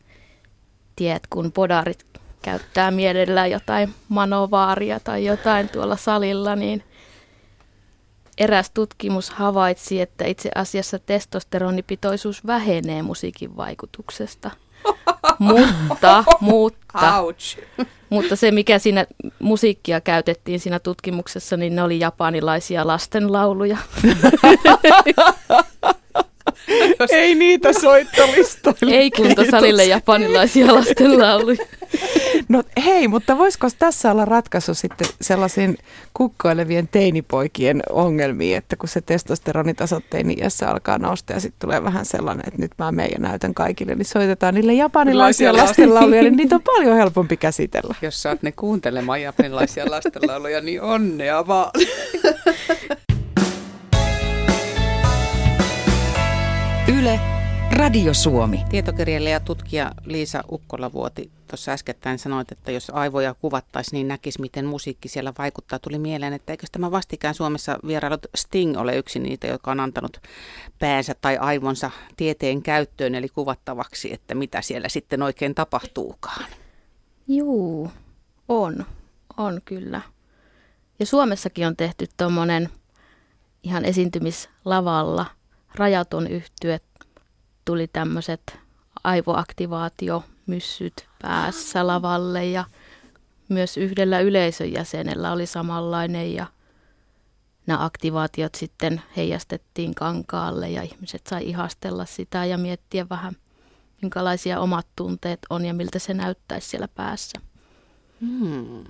tiedät, 0.97 1.23
kun 1.31 1.53
podarit 1.53 2.07
käyttää 2.43 2.91
mielellään 2.91 3.51
jotain 3.51 3.95
manovaaria 4.09 5.01
tai 5.01 5.25
jotain 5.25 5.69
tuolla 5.69 5.97
salilla, 5.97 6.57
niin 6.57 6.83
eräs 8.39 8.71
tutkimus 8.71 9.31
havaitsi, 9.31 10.01
että 10.01 10.25
itse 10.25 10.51
asiassa 10.55 10.99
testosteronipitoisuus 10.99 12.47
vähenee 12.47 13.03
musiikin 13.03 13.57
vaikutuksesta– 13.57 14.51
mutta, 15.39 16.25
mutta, 16.41 17.21
Ouch. 17.21 17.59
mutta 18.11 18.37
se, 18.37 18.51
mikä 18.51 18.79
siinä 18.79 19.07
musiikkia 19.39 20.01
käytettiin 20.01 20.61
siinä 20.61 20.79
tutkimuksessa, 20.79 21.57
niin 21.57 21.77
ne 21.77 21.83
oli 21.83 22.01
japanilaisia 22.01 22.87
lastenlauluja. 22.87 23.77
Ei 27.11 27.35
niitä 27.35 27.73
soittolistoille. 27.73 28.95
Ei 28.95 29.11
kuntosalille 29.11 29.85
japanilaisia 29.85 30.75
lastenlauluja. 30.75 31.65
No 32.49 32.63
hei, 32.85 33.09
mutta 33.09 33.39
voisiko 33.39 33.69
tässä 33.79 34.13
olla 34.13 34.25
ratkaisu 34.25 34.75
sitten 34.75 35.09
sellaisiin 35.21 35.79
kukkoilevien 36.15 36.89
teinipoikien 36.89 37.83
ongelmiin, 37.91 38.57
että 38.57 38.77
kun 38.77 38.89
se 38.89 39.01
testosteronitasot 39.01 40.05
teini-iässä 40.11 40.71
alkaa 40.71 40.99
nousta 40.99 41.33
ja 41.33 41.41
sitten 41.41 41.69
tulee 41.69 41.85
vähän 41.85 42.05
sellainen, 42.05 42.45
että 42.49 42.61
nyt 42.61 42.73
mä 42.79 42.93
menen 42.93 43.11
ja 43.13 43.19
näytän 43.19 43.55
kaikille, 43.55 43.95
niin 43.95 44.07
soitetaan 44.07 44.55
niille 44.55 44.75
japanilaisia 44.75 45.57
lastenlauluja, 45.57 46.23
niin 46.23 46.37
niitä 46.37 46.55
on 46.55 46.63
paljon 46.63 46.97
helpompi 46.97 47.37
käsitellä. 47.37 47.95
Jos 48.03 48.23
saat 48.23 48.43
ne 48.43 48.53
kuuntelemaan 48.53 49.23
japanilaisia 49.23 49.91
lastenlauluja, 49.91 50.61
niin 50.61 50.83
onnea 50.83 51.47
vaan. 51.47 51.71
Yle, 56.99 57.21
Radio 57.77 58.15
Suomi. 58.15 58.65
Tietokirjailija 58.69 59.33
ja 59.33 59.41
tutkija 59.41 59.93
Liisa 60.05 60.45
Ukkolavuoti 60.53 61.31
tuossa 61.49 61.73
äskettäin 61.73 62.19
sanoit, 62.19 62.53
että 62.53 62.73
jos 62.73 62.91
aivoja 62.91 63.35
kuvattaisiin, 63.35 63.93
niin 63.93 64.09
näkisi, 64.09 64.41
miten 64.41 64.67
musiikki 64.67 65.09
siellä 65.09 65.33
vaikuttaa. 65.39 65.79
Tuli 65.79 65.99
mieleen, 65.99 66.33
että 66.33 66.53
eikö 66.53 66.67
tämä 66.73 66.91
vastikään 66.91 67.35
Suomessa 67.35 67.79
vierailut 67.87 68.27
Sting 68.37 68.79
ole 68.79 68.97
yksi 68.97 69.19
niitä, 69.19 69.47
joka 69.47 69.71
on 69.71 69.81
antanut 69.81 70.21
päänsä 70.79 71.15
tai 71.21 71.39
aivonsa 71.39 71.91
tieteen 72.17 72.63
käyttöön, 72.63 73.15
eli 73.15 73.29
kuvattavaksi, 73.29 74.13
että 74.13 74.35
mitä 74.35 74.63
siellä 74.63 74.89
sitten 74.89 75.23
oikein 75.23 75.55
tapahtuukaan. 75.55 76.45
Juu, 77.29 77.91
on. 78.49 78.87
On 79.37 79.61
kyllä. 79.65 80.01
Ja 80.99 81.07
Suomessakin 81.07 81.67
on 81.67 81.77
tehty 81.77 82.07
tuommoinen 82.17 82.69
ihan 83.63 83.85
esiintymislavalla 83.85 85.27
rajaton 85.75 86.27
yhtye 86.27 86.81
tuli 87.67 87.89
tämmöiset 87.89 88.59
aivoaktivaatiomyssyt 89.05 91.09
päässä 91.23 91.87
lavalle 91.87 92.45
ja 92.45 92.65
myös 93.49 93.77
yhdellä 93.77 94.21
yleisön 94.21 94.73
jäsenellä 94.73 95.33
oli 95.33 95.47
samanlainen 95.47 96.35
ja 96.35 96.47
nämä 97.67 97.85
aktivaatiot 97.85 98.55
sitten 98.55 99.03
heijastettiin 99.17 99.95
kankaalle 99.95 100.71
ja 100.71 100.83
ihmiset 100.83 101.27
sai 101.27 101.49
ihastella 101.49 102.05
sitä 102.05 102.45
ja 102.45 102.59
miettiä 102.59 103.07
vähän, 103.11 103.37
minkälaisia 104.03 104.61
omat 104.61 104.87
tunteet 104.97 105.41
on 105.51 105.65
ja 105.65 105.75
miltä 105.75 105.99
se 105.99 106.15
näyttäisi 106.15 106.69
siellä 106.69 106.89
päässä. 106.89 107.41
Hmm. 108.21 108.85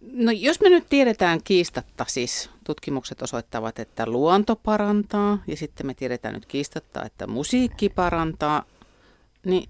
No 0.00 0.32
jos 0.32 0.60
me 0.60 0.68
nyt 0.68 0.88
tiedetään 0.88 1.40
kiistatta, 1.44 2.04
siis 2.08 2.50
tutkimukset 2.64 3.22
osoittavat, 3.22 3.78
että 3.78 4.06
luonto 4.06 4.56
parantaa 4.56 5.42
ja 5.46 5.56
sitten 5.56 5.86
me 5.86 5.94
tiedetään 5.94 6.34
nyt 6.34 6.46
kiistatta, 6.46 7.04
että 7.04 7.26
musiikki 7.26 7.88
parantaa, 7.88 8.64
niin 9.44 9.68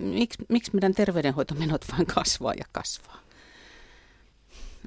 miksi, 0.00 0.38
miksi 0.48 0.70
meidän 0.74 0.94
terveydenhoitomenot 0.94 1.84
vain 1.92 2.06
kasvaa 2.06 2.54
ja 2.54 2.64
kasvaa? 2.72 3.20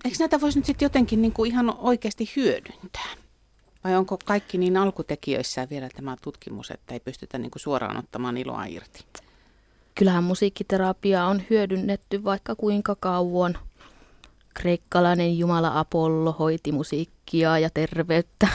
Eikö 0.06 0.18
näitä 0.20 0.42
voisi 0.42 0.60
nyt 0.60 0.66
sitten 0.66 0.86
jotenkin 0.86 1.22
niin 1.22 1.34
kuin 1.34 1.52
ihan 1.52 1.78
oikeasti 1.78 2.32
hyödyntää? 2.36 3.10
Vai 3.84 3.96
onko 3.96 4.18
kaikki 4.26 4.58
niin 4.58 4.78
alkutekijöissään 4.78 5.70
vielä 5.70 5.90
tämä 5.96 6.18
tutkimus, 6.22 6.72
että 6.72 6.94
ei 6.94 7.00
pystytä 7.00 7.38
niin 7.38 7.52
kuin 7.52 7.62
suoraan 7.62 7.98
ottamaan 7.98 8.38
iloa 8.38 8.66
irti? 8.66 9.06
Kyllähän 9.96 10.24
musiikkiterapia 10.24 11.26
on 11.26 11.42
hyödynnetty 11.50 12.24
vaikka 12.24 12.56
kuinka 12.56 12.96
kauan– 12.96 13.58
kreikkalainen 14.54 15.38
jumala 15.38 15.80
Apollo 15.80 16.32
hoiti 16.32 16.72
musiikkia 16.72 17.60
ja 17.60 17.70
terveyttä. 17.70 18.48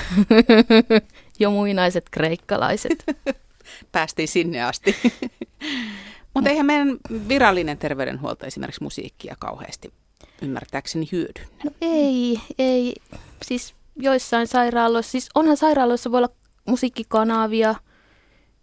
jo 1.41 1.51
muinaiset 1.51 2.05
kreikkalaiset. 2.11 3.05
Päästiin 3.93 4.29
sinne 4.29 4.63
asti. 4.63 4.97
Mutta 6.35 6.51
eihän 6.51 6.67
meidän 6.67 6.97
virallinen 7.29 7.79
terveydenhuolto 7.79 8.47
esimerkiksi 8.47 8.83
musiikkia 8.83 9.37
kauheasti 9.39 9.93
ymmärtääkseni 10.43 11.09
hyödynnä. 11.13 11.65
No 11.65 11.71
ei, 11.81 12.41
ei. 12.59 12.95
Siis 13.43 13.75
joissain 13.97 14.47
sairaaloissa, 14.47 15.11
siis 15.11 15.29
onhan 15.35 15.57
sairaaloissa 15.57 16.13
voi 16.13 16.19
olla 16.19 16.35
musiikkikanavia 16.67 17.75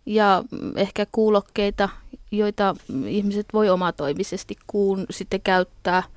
ja 0.06 0.44
ehkä 0.76 1.06
kuulokkeita, 1.12 1.90
joita 2.32 2.76
ihmiset 3.08 3.46
voi 3.54 3.70
omatoimisesti 3.70 4.56
kuun 4.68 5.06
sitten 5.10 5.42
käyttää– 5.42 6.04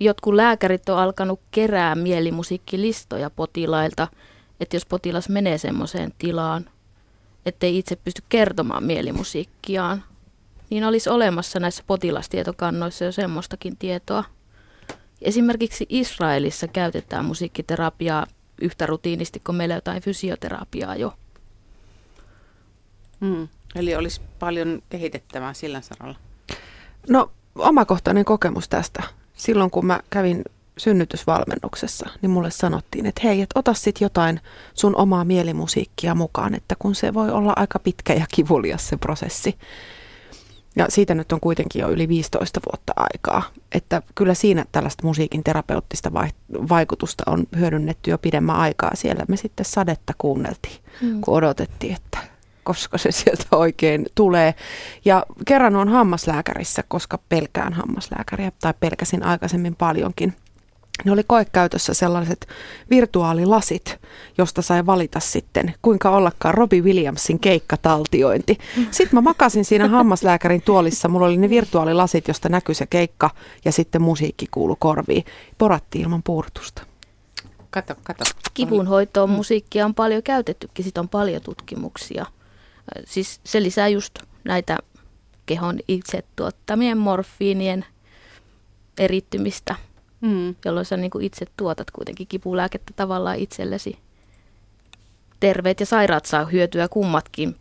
jotkut 0.00 0.34
lääkärit 0.34 0.88
on 0.88 0.98
alkanut 0.98 1.40
kerää 1.50 1.94
mielimusiikkilistoja 1.94 3.30
potilailta, 3.30 4.08
että 4.60 4.76
jos 4.76 4.86
potilas 4.86 5.28
menee 5.28 5.58
semmoiseen 5.58 6.12
tilaan, 6.18 6.70
ettei 7.46 7.78
itse 7.78 7.96
pysty 7.96 8.22
kertomaan 8.28 8.84
mielimusiikkiaan, 8.84 10.04
niin 10.70 10.84
olisi 10.84 11.10
olemassa 11.10 11.60
näissä 11.60 11.82
potilastietokannoissa 11.86 13.04
jo 13.04 13.12
semmoistakin 13.12 13.76
tietoa. 13.76 14.24
Esimerkiksi 15.22 15.86
Israelissa 15.88 16.68
käytetään 16.68 17.24
musiikkiterapiaa 17.24 18.26
yhtä 18.62 18.86
rutiinisti 18.86 19.40
kuin 19.40 19.56
meillä 19.56 19.74
jotain 19.74 20.02
fysioterapiaa 20.02 20.96
jo. 20.96 21.14
Mm, 23.20 23.48
eli 23.74 23.96
olisi 23.96 24.20
paljon 24.38 24.82
kehitettävää 24.90 25.54
sillä 25.54 25.80
saralla. 25.80 26.18
No, 27.08 27.30
omakohtainen 27.54 28.24
kokemus 28.24 28.68
tästä 28.68 29.02
silloin 29.38 29.70
kun 29.70 29.86
mä 29.86 30.00
kävin 30.10 30.44
synnytysvalmennuksessa, 30.78 32.10
niin 32.22 32.30
mulle 32.30 32.50
sanottiin, 32.50 33.06
että 33.06 33.20
hei, 33.24 33.40
et 33.40 33.50
ota 33.54 33.74
sit 33.74 34.00
jotain 34.00 34.40
sun 34.74 34.96
omaa 34.96 35.24
mielimusiikkia 35.24 36.14
mukaan, 36.14 36.54
että 36.54 36.74
kun 36.78 36.94
se 36.94 37.14
voi 37.14 37.30
olla 37.30 37.52
aika 37.56 37.78
pitkä 37.78 38.12
ja 38.14 38.26
kivulias 38.34 38.88
se 38.88 38.96
prosessi. 38.96 39.58
Ja 40.76 40.86
siitä 40.88 41.14
nyt 41.14 41.32
on 41.32 41.40
kuitenkin 41.40 41.80
jo 41.80 41.90
yli 41.90 42.08
15 42.08 42.60
vuotta 42.66 42.92
aikaa. 42.96 43.42
Että 43.72 44.02
kyllä 44.14 44.34
siinä 44.34 44.64
tällaista 44.72 45.06
musiikin 45.06 45.44
terapeuttista 45.44 46.12
vaikutusta 46.68 47.24
on 47.26 47.46
hyödynnetty 47.56 48.10
jo 48.10 48.18
pidemmän 48.18 48.56
aikaa. 48.56 48.90
Siellä 48.94 49.24
me 49.28 49.36
sitten 49.36 49.66
sadetta 49.66 50.12
kuunneltiin, 50.18 50.76
mm. 51.00 51.20
kun 51.20 51.34
odotettiin, 51.34 51.94
että 51.94 52.18
koska 52.68 52.98
se 52.98 53.12
sieltä 53.12 53.44
oikein 53.56 54.06
tulee. 54.14 54.54
Ja 55.04 55.26
kerran 55.46 55.76
on 55.76 55.88
hammaslääkärissä, 55.88 56.84
koska 56.88 57.18
pelkään 57.28 57.72
hammaslääkäriä 57.72 58.52
tai 58.60 58.74
pelkäsin 58.80 59.22
aikaisemmin 59.22 59.74
paljonkin– 59.76 60.34
ne 61.04 61.12
oli 61.12 61.22
koekäytössä 61.26 61.94
sellaiset 61.94 62.48
virtuaalilasit, 62.90 64.00
josta 64.38 64.62
sai 64.62 64.86
valita 64.86 65.20
sitten, 65.20 65.74
kuinka 65.82 66.10
ollakaan 66.10 66.54
Robbie 66.54 66.80
Williamsin 66.80 67.40
keikkataltiointi. 67.40 68.58
Sitten 68.90 69.16
mä 69.16 69.20
makasin 69.20 69.64
siinä 69.64 69.88
hammaslääkärin 69.88 70.62
tuolissa, 70.62 71.08
mulla 71.08 71.26
oli 71.26 71.36
ne 71.36 71.50
virtuaalilasit, 71.50 72.28
josta 72.28 72.48
näkyi 72.48 72.74
se 72.74 72.86
keikka 72.86 73.30
ja 73.64 73.72
sitten 73.72 74.02
musiikki 74.02 74.46
kuulu 74.50 74.76
korviin. 74.76 75.24
Poratti 75.58 76.00
ilman 76.00 76.22
puurtusta. 76.22 76.82
Kato, 77.70 77.94
kato. 78.02 78.24
Kivunhoitoon 78.54 79.30
musiikkia 79.30 79.84
on 79.84 79.94
paljon 79.94 80.22
käytettykin, 80.22 80.84
siitä 80.84 81.00
on 81.00 81.08
paljon 81.08 81.42
tutkimuksia. 81.42 82.26
Siis 83.04 83.40
se 83.44 83.62
lisää 83.62 83.88
just 83.88 84.18
näitä 84.44 84.78
kehon 85.46 85.78
itse 85.88 86.24
tuottamien 86.36 86.98
morfiinien 86.98 87.84
erittymistä– 88.98 89.74
mm. 90.20 90.54
jolloin 90.64 90.86
sä 90.86 90.96
niin 90.96 91.10
kuin 91.10 91.24
itse 91.24 91.46
tuotat 91.56 91.90
kuitenkin 91.90 92.26
kipulääkettä 92.26 92.92
tavallaan 92.96 93.38
itsellesi. 93.38 93.98
Terveet 95.40 95.80
ja 95.80 95.86
sairaat 95.86 96.24
saa 96.24 96.44
hyötyä 96.44 96.88
kummatkin 96.88 97.56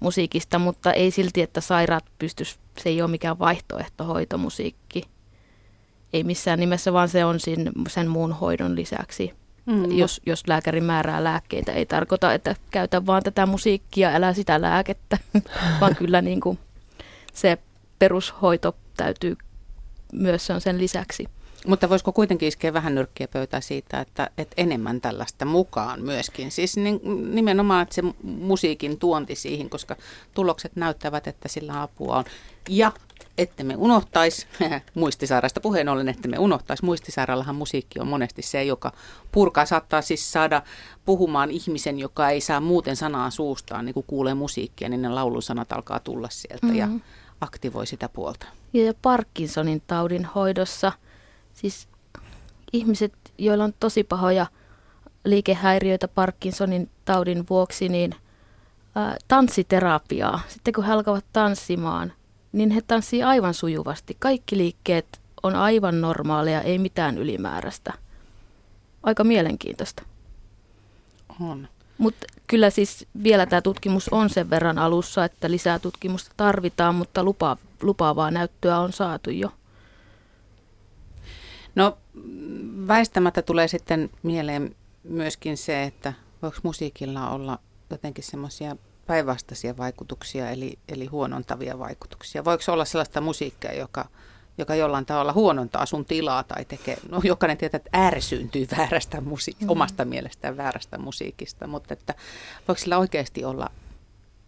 musiikista, 0.00 0.58
mutta 0.58 0.92
ei 0.92 1.10
silti, 1.10 1.42
että 1.42 1.60
sairaat 1.60 2.04
pystys, 2.18 2.58
se 2.78 2.88
ei 2.88 3.02
ole 3.02 3.10
mikään 3.10 3.38
vaihtoehto 3.38 4.04
hoitomusiikki. 4.04 5.02
Ei 6.12 6.24
missään 6.24 6.60
nimessä, 6.60 6.92
vaan 6.92 7.08
se 7.08 7.24
on 7.24 7.40
sen, 7.40 7.72
sen 7.88 8.08
muun 8.08 8.32
hoidon 8.32 8.76
lisäksi. 8.76 9.32
Mm. 9.66 9.98
Jos, 9.98 10.20
jos 10.26 10.48
lääkäri 10.48 10.80
määrää 10.80 11.24
lääkkeitä, 11.24 11.72
ei 11.72 11.86
tarkoita, 11.86 12.34
että 12.34 12.56
käytä 12.70 13.06
vaan 13.06 13.22
tätä 13.22 13.46
musiikkia, 13.46 14.14
älä 14.14 14.32
sitä 14.32 14.60
lääkettä, 14.60 15.18
vaan 15.80 15.96
kyllä 15.96 16.22
niin 16.22 16.40
kuin 16.40 16.58
se 17.34 17.58
perushoito 17.98 18.76
täytyy 18.96 19.36
myös 20.12 20.46
se 20.46 20.52
on 20.52 20.60
sen 20.60 20.78
lisäksi. 20.78 21.26
Mutta 21.66 21.88
voisiko 21.88 22.12
kuitenkin 22.12 22.48
iskeä 22.48 22.72
vähän 22.72 22.94
nyrkkiä 22.94 23.28
pöytää 23.28 23.60
siitä, 23.60 24.00
että, 24.00 24.30
että 24.38 24.54
enemmän 24.56 25.00
tällaista 25.00 25.44
mukaan 25.44 26.02
myöskin? 26.02 26.50
Siis 26.50 26.76
nimenomaan 27.32 27.82
että 27.82 27.94
se 27.94 28.02
musiikin 28.22 28.98
tuonti 28.98 29.34
siihen, 29.34 29.70
koska 29.70 29.96
tulokset 30.34 30.76
näyttävät, 30.76 31.26
että 31.26 31.48
sillä 31.48 31.82
apua 31.82 32.16
on. 32.16 32.24
Ja 32.68 32.92
että 33.38 33.64
me 33.64 33.74
unohtaisi, 33.76 34.46
muistisairaasta 34.94 35.60
puheen 35.60 35.88
ollen, 35.88 36.08
että 36.08 36.28
me 36.28 36.38
unohtaisi, 36.38 36.84
muistisairaallahan 36.84 37.56
musiikki 37.56 38.00
on 38.00 38.06
monesti 38.06 38.42
se, 38.42 38.64
joka 38.64 38.92
purkaa, 39.32 39.66
saattaa 39.66 40.02
siis 40.02 40.32
saada 40.32 40.62
puhumaan 41.04 41.50
ihmisen, 41.50 41.98
joka 41.98 42.30
ei 42.30 42.40
saa 42.40 42.60
muuten 42.60 42.96
sanaa 42.96 43.30
suustaan, 43.30 43.84
niin 43.84 43.94
kun 43.94 44.04
kuulee 44.06 44.34
musiikkia, 44.34 44.88
niin 44.88 45.02
ne 45.02 45.08
laulun 45.08 45.42
sanat 45.42 45.72
alkaa 45.72 46.00
tulla 46.00 46.28
sieltä 46.30 46.66
mm-hmm. 46.66 46.78
ja 46.78 46.88
aktivoi 47.40 47.86
sitä 47.86 48.08
puolta. 48.08 48.46
Ja 48.72 48.94
Parkinsonin 49.02 49.82
taudin 49.86 50.24
hoidossa– 50.24 50.92
Siis 51.56 51.88
ihmiset, 52.72 53.12
joilla 53.38 53.64
on 53.64 53.74
tosi 53.80 54.04
pahoja 54.04 54.46
liikehäiriöitä 55.24 56.08
Parkinsonin 56.08 56.90
taudin 57.04 57.46
vuoksi, 57.50 57.88
niin 57.88 58.14
tanssiterapiaa. 59.28 60.40
Sitten 60.48 60.74
kun 60.74 60.84
he 60.84 60.92
alkavat 60.92 61.24
tanssimaan, 61.32 62.12
niin 62.56 62.70
he 62.70 62.80
tanssii 62.80 63.22
aivan 63.22 63.54
sujuvasti. 63.54 64.16
Kaikki 64.18 64.56
liikkeet 64.56 65.20
on 65.42 65.54
aivan 65.54 66.00
normaalia, 66.00 66.62
ei 66.62 66.78
mitään 66.78 67.18
ylimääräistä. 67.18 67.92
Aika 69.02 69.24
mielenkiintoista. 69.24 70.02
On. 71.40 71.68
Mutta 71.98 72.26
kyllä 72.46 72.70
siis 72.70 73.06
vielä 73.22 73.46
tämä 73.46 73.62
tutkimus 73.62 74.08
on 74.08 74.30
sen 74.30 74.50
verran 74.50 74.78
alussa, 74.78 75.24
että 75.24 75.50
lisää 75.50 75.78
tutkimusta 75.78 76.30
tarvitaan, 76.36 76.94
mutta 76.94 77.24
lupa, 77.24 77.56
lupaavaa 77.82 78.30
näyttöä 78.30 78.78
on 78.78 78.92
saatu 78.92 79.30
jo. 79.30 79.52
No 81.74 81.98
väistämättä 82.88 83.42
tulee 83.42 83.68
sitten 83.68 84.10
mieleen 84.22 84.76
myöskin 85.04 85.56
se, 85.56 85.82
että 85.82 86.12
voiko 86.42 86.56
musiikilla 86.62 87.30
olla 87.30 87.58
jotenkin 87.90 88.24
semmoisia 88.24 88.76
päinvastaisia 89.06 89.76
vaikutuksia, 89.76 90.50
eli, 90.50 90.78
eli 90.88 91.06
huonontavia 91.06 91.78
vaikutuksia. 91.78 92.44
Voiko 92.44 92.62
olla 92.68 92.84
sellaista 92.84 93.20
musiikkia, 93.20 93.74
joka, 93.74 94.08
joka 94.58 94.74
jollain 94.74 95.06
tavalla 95.06 95.32
huonontaa 95.32 95.86
sun 95.86 96.04
tilaa 96.04 96.42
tai 96.42 96.64
tekee, 96.64 96.96
no 97.10 97.20
jokainen 97.24 97.56
tietää, 97.56 97.76
että 97.78 97.98
ärsyyntyy 98.06 98.66
väärästä 98.78 99.20
musi- 99.20 99.56
mm. 99.60 99.70
omasta 99.70 100.04
mielestään 100.04 100.56
väärästä 100.56 100.98
musiikista, 100.98 101.66
mutta 101.66 101.94
että 101.94 102.14
voiko 102.68 102.80
sillä 102.80 102.98
oikeasti 102.98 103.44
olla 103.44 103.70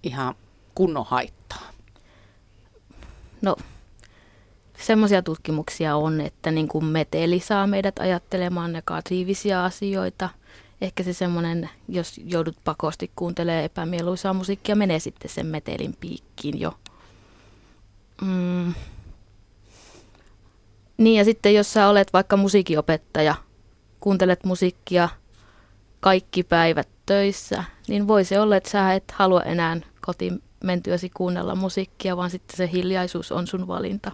ihan 0.03 0.35
kunnon 0.75 1.07
haittaa? 1.07 1.69
No 3.43 3.57
semmoisia 4.87 5.23
tutkimuksia 5.23 5.97
on, 5.97 6.21
että 6.21 6.51
niin 6.51 6.69
kuin 6.69 6.85
meteli 6.85 7.41
saa 7.41 7.67
meidät 7.67 7.99
ajattelemaan 7.99 8.73
negatiivisia 8.73 9.65
asioita. 9.65 10.29
Ehkä 10.81 11.03
se 11.03 11.13
semmoinen, 11.13 11.71
jos 11.89 12.21
joudut 12.25 12.57
pakosti 12.65 13.11
kuuntelemaan 13.17 13.65
epämieluisaa 13.65 14.35
musiikkia, 14.35 14.77
menee 14.77 14.99
sitten 14.99 15.31
sen 15.31 15.47
metelin 15.47 15.97
piikkiin 16.01 16.61
jo. 16.61 16.73
Mm. 18.23 18.75
Niin 20.99 21.19
ja 21.19 21.25
sitten 21.25 21.55
jos 21.55 21.73
sä 21.73 21.89
olet 21.89 22.13
vaikka 22.13 22.37
musiikinopettaja, 22.37 23.35
kuuntelet 24.01 24.45
musiikkia 24.45 25.09
kaikki 26.01 26.43
päivät 26.43 26.89
töissä, 27.07 27.65
niin 27.89 28.09
voi 28.09 28.25
se 28.25 28.41
olla, 28.41 28.57
että 28.57 28.71
sä 28.71 28.95
et 28.95 29.11
halua 29.11 29.43
enää 29.43 29.81
kotiin 30.01 30.43
mentyäsi 30.65 31.11
kuunnella 31.11 31.55
musiikkia, 31.55 32.17
vaan 32.17 32.31
sitten 32.31 32.57
se 32.57 32.71
hiljaisuus 32.73 33.33
on 33.33 33.47
sun 33.47 33.69
valinta. 33.69 34.13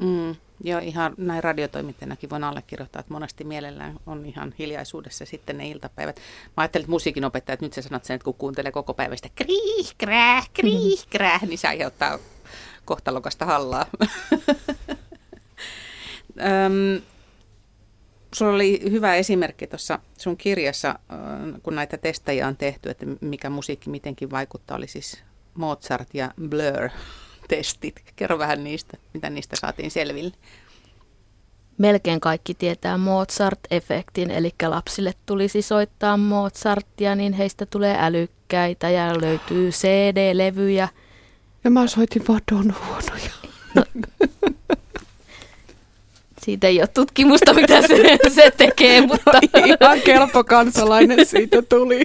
Mm, 0.00 0.36
joo, 0.64 0.80
ihan 0.80 1.14
näin 1.16 1.44
radiotoimittajanakin 1.44 2.30
voin 2.30 2.44
allekirjoittaa, 2.44 3.00
että 3.00 3.12
monesti 3.12 3.44
mielellään 3.44 3.98
on 4.06 4.26
ihan 4.26 4.54
hiljaisuudessa 4.58 5.24
sitten 5.24 5.58
ne 5.58 5.68
iltapäivät. 5.68 6.16
Mä 6.16 6.52
ajattelin, 6.56 6.84
että 6.84 6.90
musiikin 6.90 7.24
opettajat, 7.24 7.60
nyt 7.60 7.72
sä 7.72 7.82
sanot 7.82 8.04
sen, 8.04 8.14
että 8.14 8.24
kun 8.24 8.34
kuuntelee 8.34 8.72
koko 8.72 8.94
päivästä 8.94 9.28
kriih, 9.34 9.94
kräh, 9.98 10.50
kriih, 10.52 11.06
kräh, 11.10 11.42
niin 11.42 11.58
se 11.58 11.68
aiheuttaa 11.68 12.18
kohtalokasta 12.84 13.44
hallaa. 13.44 13.86
Öm, 16.40 17.02
sulla 18.34 18.52
oli 18.52 18.80
hyvä 18.90 19.14
esimerkki 19.14 19.66
tuossa 19.66 19.98
sun 20.18 20.36
kirjassa, 20.36 20.98
kun 21.62 21.74
näitä 21.74 21.96
testejä 21.96 22.48
on 22.48 22.56
tehty, 22.56 22.90
että 22.90 23.06
mikä 23.20 23.50
musiikki 23.50 23.90
mitenkin 23.90 24.30
vaikuttaa, 24.30 24.76
oli 24.76 24.86
siis 24.86 25.22
Mozart 25.54 26.08
ja 26.14 26.34
Blur 26.48 26.90
testit. 27.50 28.02
Kerro 28.16 28.38
vähän 28.38 28.64
niistä, 28.64 28.96
mitä 29.14 29.30
niistä 29.30 29.56
saatiin 29.56 29.90
selville. 29.90 30.32
Melkein 31.78 32.20
kaikki 32.20 32.54
tietää 32.54 32.96
Mozart-efektin, 32.96 34.30
eli 34.30 34.54
lapsille 34.66 35.14
tulisi 35.26 35.62
soittaa 35.62 36.16
Mozartia, 36.16 37.14
niin 37.14 37.32
heistä 37.32 37.66
tulee 37.66 37.96
älykkäitä 38.00 38.90
ja 38.90 39.20
löytyy 39.20 39.70
CD-levyjä. 39.70 40.88
Ja 41.64 41.70
mä 41.70 41.86
soitin 41.86 42.22
vaan 42.28 42.40
Don 42.52 42.74
huonoja. 42.86 43.30
No, 43.74 43.84
siitä 46.42 46.66
ei 46.66 46.80
ole 46.80 46.88
tutkimusta, 46.88 47.54
mitä 47.54 47.82
se, 47.82 48.18
se 48.34 48.50
tekee, 48.56 49.00
mutta... 49.00 49.30
Ihan 49.66 50.00
kelpo 50.04 50.44
kansalainen 50.44 51.26
siitä 51.26 51.62
tuli. 51.62 52.02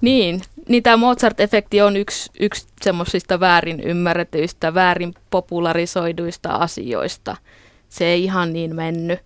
niin, 0.00 0.42
niin 0.70 0.82
tämä 0.82 0.96
Mozart-efekti 0.96 1.82
on 1.82 1.96
yksi, 1.96 2.30
yksi 2.40 2.66
semmoisista 2.82 3.40
väärin 3.40 3.80
ymmärretyistä, 3.80 4.74
väärin 4.74 5.14
popularisoiduista 5.30 6.48
asioista. 6.48 7.36
Se 7.88 8.04
ei 8.04 8.24
ihan 8.24 8.52
niin 8.52 8.76
mennyt. 8.76 9.20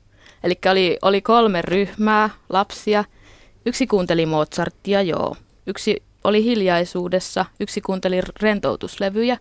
Eli 0.44 0.54
oli, 0.70 0.98
oli 1.02 1.20
kolme 1.20 1.62
ryhmää 1.62 2.30
lapsia. 2.48 3.04
Yksi 3.66 3.86
kuunteli 3.86 4.26
Mozartia, 4.26 5.02
joo. 5.02 5.36
Yksi 5.66 6.02
oli 6.24 6.44
hiljaisuudessa, 6.44 7.44
yksi 7.60 7.80
kuunteli 7.80 8.20
rentoutuslevyjä. 8.40 9.38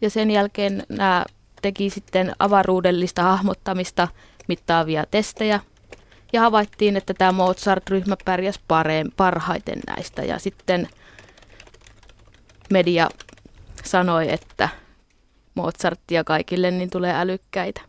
Ja 0.00 0.10
sen 0.10 0.30
jälkeen 0.30 0.82
nämä 0.88 1.24
teki 1.62 1.90
sitten 1.90 2.32
avaruudellista 2.38 3.22
hahmottamista 3.22 4.08
mittaavia 4.48 5.04
testejä. 5.10 5.60
Ja 6.32 6.40
havaittiin, 6.40 6.96
että 6.96 7.14
tämä 7.14 7.32
Mozart-ryhmä 7.32 8.16
pärjäsi 8.24 8.60
parhaiten 9.16 9.80
näistä. 9.86 10.22
Ja 10.22 10.38
sitten– 10.38 10.88
media 12.72 13.08
sanoi, 13.84 14.32
että 14.32 14.68
Mozartia 15.54 16.24
kaikille 16.24 16.70
niin 16.70 16.90
tulee 16.90 17.14
älykkäitä. 17.14 17.80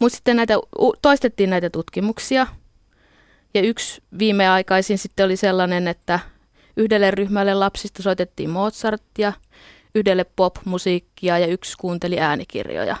Mutta 0.00 0.16
sitten 0.16 0.36
näitä, 0.36 0.54
toistettiin 1.02 1.50
näitä 1.50 1.70
tutkimuksia. 1.70 2.46
Ja 3.54 3.60
yksi 3.60 4.02
viimeaikaisin 4.18 4.98
sitten 4.98 5.26
oli 5.26 5.36
sellainen, 5.36 5.88
että 5.88 6.20
yhdelle 6.76 7.10
ryhmälle 7.10 7.54
lapsista 7.54 8.02
soitettiin 8.02 8.50
Mozartia, 8.50 9.32
yhdelle 9.94 10.24
pop-musiikkia 10.24 11.38
ja 11.38 11.46
yksi 11.46 11.76
kuunteli 11.78 12.20
äänikirjoja. 12.20 12.96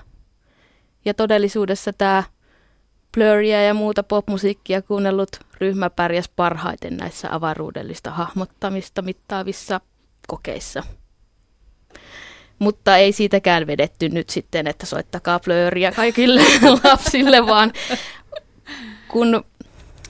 Ja 1.04 1.14
todellisuudessa 1.14 1.92
tämä 1.92 2.22
Blurria 3.14 3.62
ja 3.62 3.74
muuta 3.74 4.02
popmusiikkia 4.02 4.82
kuunnellut 4.82 5.28
ryhmä 5.60 5.90
pärjäs 5.90 6.28
parhaiten 6.36 6.96
näissä 6.96 7.34
avaruudellista 7.34 8.10
hahmottamista 8.10 9.02
mittaavissa 9.02 9.80
kokeissa. 10.28 10.82
Mutta 12.58 12.96
ei 12.96 13.12
siitäkään 13.12 13.66
vedetty 13.66 14.08
nyt 14.08 14.30
sitten, 14.30 14.66
että 14.66 14.86
soittakaa 14.86 15.40
Blurria 15.40 15.92
kaikille 15.92 16.42
lapsille, 16.84 17.46
vaan 17.46 17.72
kun 19.08 19.44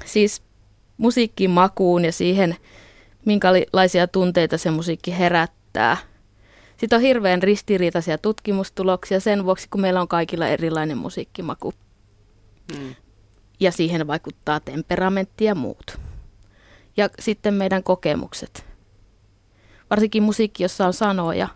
siis 0.05 0.43
musiikkin 0.97 1.51
makuun 1.51 2.05
ja 2.05 2.13
siihen, 2.13 2.57
minkälaisia 3.25 4.07
tunteita 4.07 4.59
se 4.59 4.71
musiikki 4.71 5.19
herättää. 5.19 5.97
Sitten 6.77 6.97
on 6.97 7.03
hirveän 7.03 7.43
ristiriitaisia 7.43 8.19
tutkimustuloksia 8.19 9.21
sen 9.21 9.45
vuoksi, 9.45 9.69
kun 9.71 9.81
meillä 9.81 10.01
on 10.01 10.09
kaikilla 10.09 10.49
erilainen 10.49 10.99
musiikkimaku. 10.99 11.73
Mm. 12.79 12.95
Ja 13.61 13.73
siihen 13.73 14.07
vaikuttaa 14.07 14.61
temperamentti 14.61 15.45
ja 15.45 15.55
muut. 15.55 16.01
Ja 16.97 17.11
sitten 17.19 17.55
meidän 17.55 17.83
kokemukset. 17.83 18.68
Varsinkin 19.91 20.23
musiikki, 20.23 20.63
jossa 20.63 20.87
on 20.87 20.93
sanoja. 20.93 21.49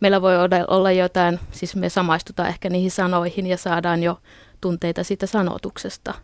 Meillä 0.00 0.22
voi 0.22 0.34
olla 0.68 0.92
jotain, 0.92 1.40
siis 1.50 1.76
me 1.76 1.88
samaistutaan 1.88 2.48
ehkä 2.48 2.70
niihin 2.70 2.90
sanoihin 2.90 3.46
ja 3.46 3.56
saadaan 3.56 4.02
jo 4.02 4.20
tunteita 4.60 5.04
siitä 5.04 5.26
sanotuksesta. 5.26 6.14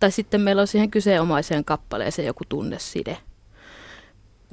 Tai 0.00 0.10
sitten 0.10 0.40
meillä 0.40 0.60
on 0.62 0.68
siihen 0.68 0.90
kyseenomaiseen 0.90 1.64
kappaleeseen 1.64 2.26
joku 2.26 2.44
tunneside. 2.48 3.18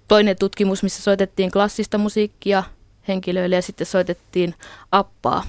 Toinen 0.08 0.38
tutkimus, 0.39 0.84
missä 0.84 1.04
soitettiin 1.04 1.52
klassista 1.52 1.98
musiikkia 1.98 2.63
henkilöille 3.08 3.56
ja 3.56 3.62
sitten 3.62 3.88
soitettiin 3.88 4.56
appaa, 4.91 5.43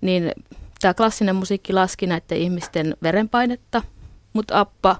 niin 0.00 0.32
Tämä 0.80 0.94
klassinen 0.94 1.36
musiikki 1.36 1.72
laski 1.72 2.06
näiden 2.06 2.38
ihmisten 2.38 2.96
verenpainetta, 3.02 3.82
mutta 4.32 4.60
appa 4.60 4.96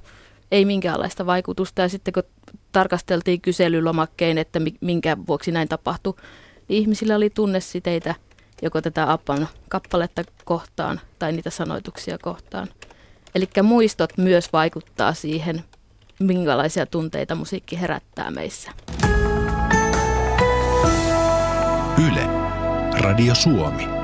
ei 0.50 0.64
minkäänlaista 0.64 1.26
vaikutusta. 1.26 1.82
Ja 1.82 1.88
sitten 1.88 2.14
kun 2.14 2.22
tarkasteltiin 2.72 3.40
kyselylomakkein, 3.40 4.38
että 4.38 4.60
minkä 4.80 5.16
vuoksi 5.28 5.52
näin 5.52 5.68
tapahtui, 5.68 6.14
niin 6.68 6.82
ihmisillä 6.82 7.16
oli 7.16 7.30
tunnesiteitä 7.30 8.14
joko 8.62 8.80
tätä 8.80 9.12
appan 9.12 9.48
kappaletta 9.68 10.24
kohtaan 10.44 11.00
tai 11.18 11.32
niitä 11.32 11.50
sanoituksia 11.50 12.18
kohtaan. 12.18 12.68
Eli 13.34 13.48
muistot 13.62 14.18
myös 14.18 14.52
vaikuttaa 14.52 15.14
siihen, 15.14 15.64
minkälaisia 16.20 16.86
tunteita 16.86 17.34
musiikki 17.34 17.80
herättää 17.80 18.30
meissä. 18.30 18.70
Yle. 22.08 22.26
Radio 23.00 23.34
Suomi. 23.34 23.99